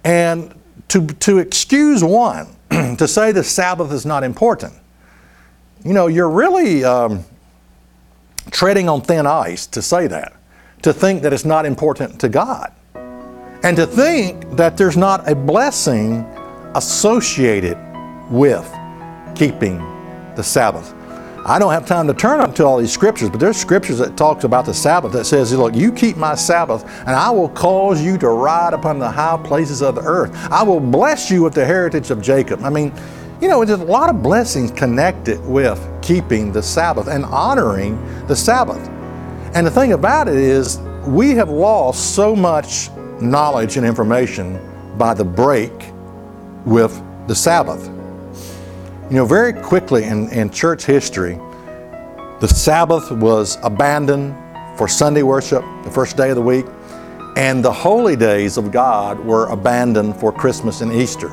And 0.04 0.54
to, 0.88 1.06
to 1.06 1.38
excuse 1.38 2.04
one, 2.04 2.54
to 2.70 3.08
say 3.08 3.32
the 3.32 3.42
Sabbath 3.42 3.92
is 3.92 4.04
not 4.04 4.24
important, 4.24 4.74
you 5.84 5.94
know, 5.94 6.06
you're 6.06 6.28
really 6.28 6.84
um, 6.84 7.24
treading 8.50 8.90
on 8.90 9.00
thin 9.00 9.26
ice 9.26 9.66
to 9.68 9.80
say 9.80 10.06
that, 10.06 10.34
to 10.82 10.92
think 10.92 11.22
that 11.22 11.32
it's 11.32 11.46
not 11.46 11.64
important 11.64 12.20
to 12.20 12.28
God, 12.28 12.72
and 13.62 13.74
to 13.76 13.86
think 13.86 14.56
that 14.56 14.76
there's 14.76 14.98
not 14.98 15.26
a 15.30 15.34
blessing 15.34 16.24
associated 16.74 17.78
with 18.30 18.70
keeping 19.40 19.78
the 20.36 20.42
Sabbath. 20.42 20.92
I 21.46 21.58
don't 21.58 21.72
have 21.72 21.86
time 21.86 22.06
to 22.08 22.12
turn 22.12 22.40
up 22.40 22.54
to 22.56 22.66
all 22.66 22.76
these 22.76 22.92
scriptures, 22.92 23.30
but 23.30 23.40
there's 23.40 23.56
scriptures 23.56 23.96
that 23.96 24.14
talks 24.14 24.44
about 24.44 24.66
the 24.66 24.74
Sabbath 24.74 25.12
that 25.12 25.24
says, 25.24 25.54
look, 25.54 25.74
you 25.74 25.92
keep 25.92 26.18
my 26.18 26.34
Sabbath, 26.34 26.84
and 26.84 27.16
I 27.16 27.30
will 27.30 27.48
cause 27.48 28.02
you 28.02 28.18
to 28.18 28.28
ride 28.28 28.74
upon 28.74 28.98
the 28.98 29.10
high 29.10 29.40
places 29.42 29.80
of 29.80 29.94
the 29.94 30.02
earth. 30.02 30.30
I 30.50 30.62
will 30.62 30.78
bless 30.78 31.30
you 31.30 31.42
with 31.42 31.54
the 31.54 31.64
heritage 31.64 32.10
of 32.10 32.20
Jacob. 32.20 32.62
I 32.62 32.68
mean, 32.68 32.92
you 33.40 33.48
know, 33.48 33.64
there's 33.64 33.80
a 33.80 33.84
lot 33.84 34.10
of 34.10 34.22
blessings 34.22 34.72
connected 34.72 35.42
with 35.46 35.80
keeping 36.02 36.52
the 36.52 36.62
Sabbath 36.62 37.08
and 37.08 37.24
honoring 37.24 37.96
the 38.26 38.36
Sabbath. 38.36 38.90
And 39.54 39.66
the 39.66 39.70
thing 39.70 39.94
about 39.94 40.28
it 40.28 40.36
is, 40.36 40.80
we 41.06 41.30
have 41.30 41.48
lost 41.48 42.14
so 42.14 42.36
much 42.36 42.90
knowledge 43.22 43.78
and 43.78 43.86
information 43.86 44.60
by 44.98 45.14
the 45.14 45.24
break 45.24 45.72
with 46.66 47.02
the 47.26 47.34
Sabbath. 47.34 47.90
You 49.10 49.16
know, 49.16 49.24
very 49.24 49.52
quickly 49.52 50.04
in, 50.04 50.28
in 50.28 50.50
church 50.50 50.84
history, 50.84 51.34
the 52.38 52.46
Sabbath 52.46 53.10
was 53.10 53.58
abandoned 53.64 54.36
for 54.78 54.86
Sunday 54.86 55.24
worship, 55.24 55.64
the 55.82 55.90
first 55.90 56.16
day 56.16 56.30
of 56.30 56.36
the 56.36 56.42
week, 56.42 56.64
and 57.36 57.64
the 57.64 57.72
holy 57.72 58.14
days 58.14 58.56
of 58.56 58.70
God 58.70 59.18
were 59.18 59.46
abandoned 59.46 60.14
for 60.14 60.30
Christmas 60.30 60.80
and 60.80 60.92
Easter. 60.92 61.28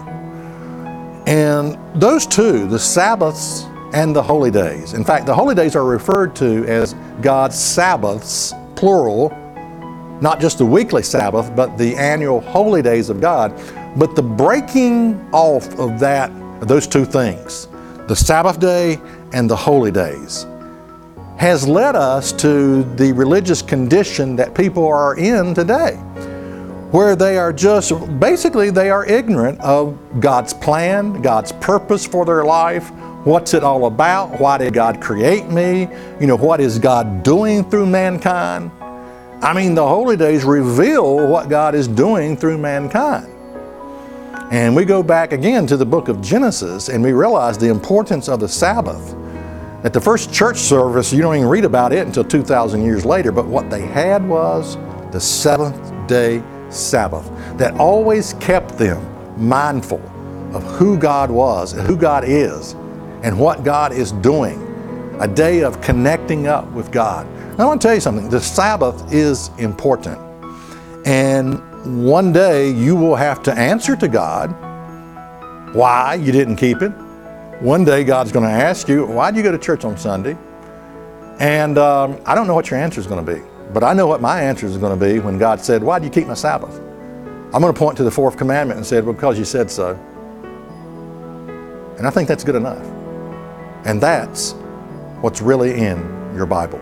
And 1.27 1.77
those 1.93 2.25
two, 2.25 2.67
the 2.67 2.79
Sabbaths 2.79 3.65
and 3.93 4.15
the 4.15 4.23
holy 4.23 4.49
days, 4.49 4.93
in 4.93 5.03
fact, 5.03 5.27
the 5.27 5.35
holy 5.35 5.53
days 5.53 5.75
are 5.75 5.85
referred 5.85 6.35
to 6.37 6.65
as 6.65 6.95
God's 7.21 7.59
Sabbaths, 7.59 8.55
plural, 8.75 9.29
not 10.19 10.41
just 10.41 10.57
the 10.57 10.65
weekly 10.65 11.03
Sabbath, 11.03 11.55
but 11.55 11.77
the 11.77 11.95
annual 11.95 12.41
holy 12.41 12.81
days 12.81 13.11
of 13.11 13.21
God. 13.21 13.53
But 13.97 14.15
the 14.15 14.23
breaking 14.23 15.29
off 15.31 15.67
of 15.77 15.99
that, 15.99 16.31
those 16.61 16.87
two 16.87 17.05
things, 17.05 17.67
the 18.07 18.15
Sabbath 18.15 18.59
day 18.59 18.99
and 19.33 19.49
the 19.49 19.55
holy 19.55 19.91
days, 19.91 20.45
has 21.37 21.67
led 21.67 21.95
us 21.95 22.31
to 22.31 22.83
the 22.95 23.11
religious 23.13 23.61
condition 23.61 24.35
that 24.35 24.55
people 24.55 24.87
are 24.87 25.17
in 25.17 25.53
today 25.53 26.01
where 26.91 27.15
they 27.17 27.37
are 27.37 27.51
just 27.51 27.91
basically 28.19 28.69
they 28.69 28.89
are 28.89 29.05
ignorant 29.05 29.59
of 29.59 29.97
God's 30.21 30.53
plan, 30.53 31.21
God's 31.21 31.51
purpose 31.53 32.05
for 32.05 32.25
their 32.25 32.45
life. 32.45 32.91
What's 33.25 33.53
it 33.53 33.63
all 33.63 33.85
about? 33.85 34.39
Why 34.39 34.57
did 34.57 34.73
God 34.73 35.01
create 35.01 35.49
me? 35.49 35.89
You 36.19 36.27
know, 36.27 36.37
what 36.37 36.61
is 36.61 36.79
God 36.79 37.23
doing 37.23 37.69
through 37.69 37.87
mankind? 37.87 38.71
I 39.41 39.53
mean, 39.53 39.75
the 39.75 39.85
holy 39.85 40.15
days 40.15 40.45
reveal 40.45 41.27
what 41.27 41.49
God 41.49 41.75
is 41.75 41.87
doing 41.87 42.37
through 42.37 42.57
mankind. 42.57 43.31
And 44.51 44.73
we 44.75 44.85
go 44.85 45.03
back 45.03 45.33
again 45.33 45.67
to 45.67 45.75
the 45.75 45.85
book 45.85 46.07
of 46.07 46.21
Genesis 46.21 46.87
and 46.87 47.03
we 47.03 47.11
realize 47.11 47.57
the 47.57 47.69
importance 47.69 48.29
of 48.29 48.39
the 48.39 48.47
Sabbath. 48.47 49.13
At 49.83 49.93
the 49.93 49.99
first 49.99 50.33
church 50.33 50.57
service, 50.57 51.11
you 51.11 51.21
don't 51.21 51.35
even 51.35 51.49
read 51.49 51.65
about 51.65 51.91
it 51.91 52.07
until 52.07 52.23
2,000 52.23 52.81
years 52.83 53.05
later, 53.05 53.31
but 53.31 53.45
what 53.45 53.69
they 53.69 53.81
had 53.81 54.27
was 54.27 54.77
the 55.11 55.19
seventh 55.19 56.07
day 56.07 56.41
Sabbath 56.69 57.29
that 57.57 57.77
always 57.77 58.33
kept 58.35 58.77
them 58.77 59.05
mindful 59.37 60.01
of 60.53 60.63
who 60.63 60.97
God 60.97 61.29
was, 61.29 61.73
and 61.73 61.85
who 61.85 61.97
God 61.97 62.23
is, 62.25 62.73
and 63.23 63.37
what 63.37 63.63
God 63.63 63.91
is 63.91 64.13
doing. 64.13 64.63
A 65.19 65.27
day 65.27 65.61
of 65.61 65.81
connecting 65.81 66.47
up 66.47 66.71
with 66.71 66.91
God. 66.91 67.27
I 67.59 67.65
want 67.65 67.81
to 67.81 67.87
tell 67.87 67.95
you 67.95 68.01
something 68.01 68.29
the 68.29 68.39
Sabbath 68.39 69.11
is 69.11 69.49
important. 69.57 70.17
And 71.05 71.61
one 71.85 72.33
day 72.33 72.69
you 72.71 72.95
will 72.95 73.15
have 73.15 73.41
to 73.43 73.53
answer 73.53 73.95
to 73.95 74.07
God 74.07 74.51
why 75.73 76.15
you 76.15 76.31
didn't 76.31 76.55
keep 76.55 76.81
it. 76.81 76.91
One 77.61 77.83
day 77.83 78.03
God's 78.03 78.31
going 78.31 78.45
to 78.45 78.51
ask 78.51 78.87
you, 78.87 79.05
why 79.05 79.31
do 79.31 79.37
you 79.37 79.43
go 79.43 79.51
to 79.51 79.57
church 79.57 79.85
on 79.85 79.97
Sunday? 79.97 80.37
And 81.39 81.77
um, 81.77 82.19
I 82.25 82.33
don't 82.33 82.47
know 82.47 82.55
what 82.55 82.71
your 82.71 82.79
answer 82.79 82.99
is 82.99 83.05
going 83.05 83.23
to 83.23 83.35
be, 83.35 83.41
but 83.73 83.83
I 83.83 83.93
know 83.93 84.07
what 84.07 84.21
my 84.21 84.41
answer 84.41 84.65
is 84.65 84.77
going 84.77 84.97
to 84.97 85.05
be 85.05 85.19
when 85.19 85.37
God 85.37 85.61
said, 85.61 85.83
Why 85.83 85.99
do 85.99 86.05
you 86.05 86.11
keep 86.11 86.25
my 86.25 86.33
Sabbath? 86.33 86.79
I'm 87.53 87.61
going 87.61 87.73
to 87.73 87.77
point 87.77 87.95
to 87.97 88.03
the 88.03 88.11
fourth 88.11 88.37
commandment 88.37 88.77
and 88.77 88.85
said, 88.85 89.05
well, 89.05 89.13
Because 89.13 89.37
you 89.37 89.45
said 89.45 89.69
so. 89.69 89.91
And 91.97 92.07
I 92.07 92.09
think 92.09 92.27
that's 92.27 92.43
good 92.43 92.55
enough. 92.55 92.83
And 93.85 94.01
that's 94.01 94.53
what's 95.21 95.41
really 95.41 95.79
in 95.79 95.97
your 96.35 96.45
Bible. 96.47 96.79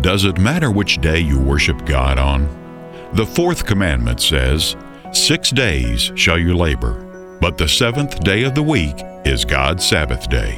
Does 0.00 0.24
it 0.24 0.38
matter 0.38 0.70
which 0.70 1.00
day 1.00 1.18
you 1.18 1.38
worship 1.38 1.84
God 1.84 2.18
on? 2.18 2.63
The 3.12 3.26
fourth 3.26 3.64
commandment 3.64 4.20
says, 4.20 4.76
Six 5.12 5.50
days 5.50 6.10
shall 6.16 6.38
you 6.38 6.56
labor, 6.56 7.38
but 7.40 7.56
the 7.56 7.68
seventh 7.68 8.20
day 8.20 8.42
of 8.42 8.54
the 8.54 8.62
week 8.62 8.96
is 9.24 9.44
God's 9.44 9.86
Sabbath 9.86 10.28
day. 10.28 10.54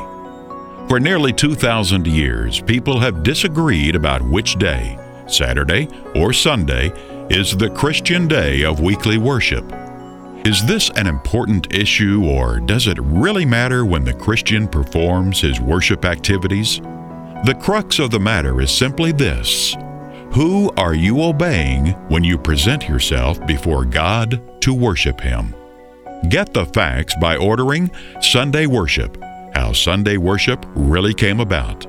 For 0.89 1.01
nearly 1.01 1.33
2,000 1.33 2.07
years, 2.07 2.63
people 2.63 3.01
have 3.01 3.23
disagreed 3.23 3.97
about 3.97 4.23
which 4.23 4.57
day, 4.57 4.97
Saturday 5.27 5.89
or 6.15 6.33
Sunday, 6.33 6.93
is 7.29 7.57
the 7.57 7.71
Christian 7.71 8.29
day 8.29 8.63
of 8.63 8.81
weekly 8.81 9.19
worship. 9.19 9.65
Is 10.47 10.65
this 10.65 10.91
an 10.91 11.09
important 11.09 11.75
issue, 11.75 12.25
or 12.25 12.61
does 12.61 12.87
it 12.87 12.99
really 13.01 13.45
matter 13.45 13.85
when 13.85 14.05
the 14.05 14.15
Christian 14.15 14.69
performs 14.69 15.41
his 15.41 15.61
worship 15.61 16.05
activities? 16.05 16.81
The 17.45 17.59
crux 17.61 17.99
of 17.99 18.13
the 18.13 18.21
matter 18.21 18.61
is 18.61 18.71
simply 18.71 19.11
this 19.11 19.77
Who 20.37 20.71
are 20.77 20.93
you 20.93 21.23
obeying 21.23 21.93
when 22.11 22.23
you 22.23 22.37
present 22.37 22.87
yourself 22.87 23.41
before 23.47 23.87
God 23.87 24.61
to 24.61 24.75
worship 24.75 25.19
Him? 25.19 25.55
Get 26.29 26.53
the 26.53 26.67
facts 26.67 27.15
by 27.19 27.39
ordering 27.39 27.91
Sunday 28.21 28.67
Worship 28.67 29.17
How 29.55 29.73
Sunday 29.73 30.19
Worship 30.19 30.67
Really 30.75 31.15
Came 31.15 31.41
About. 31.41 31.87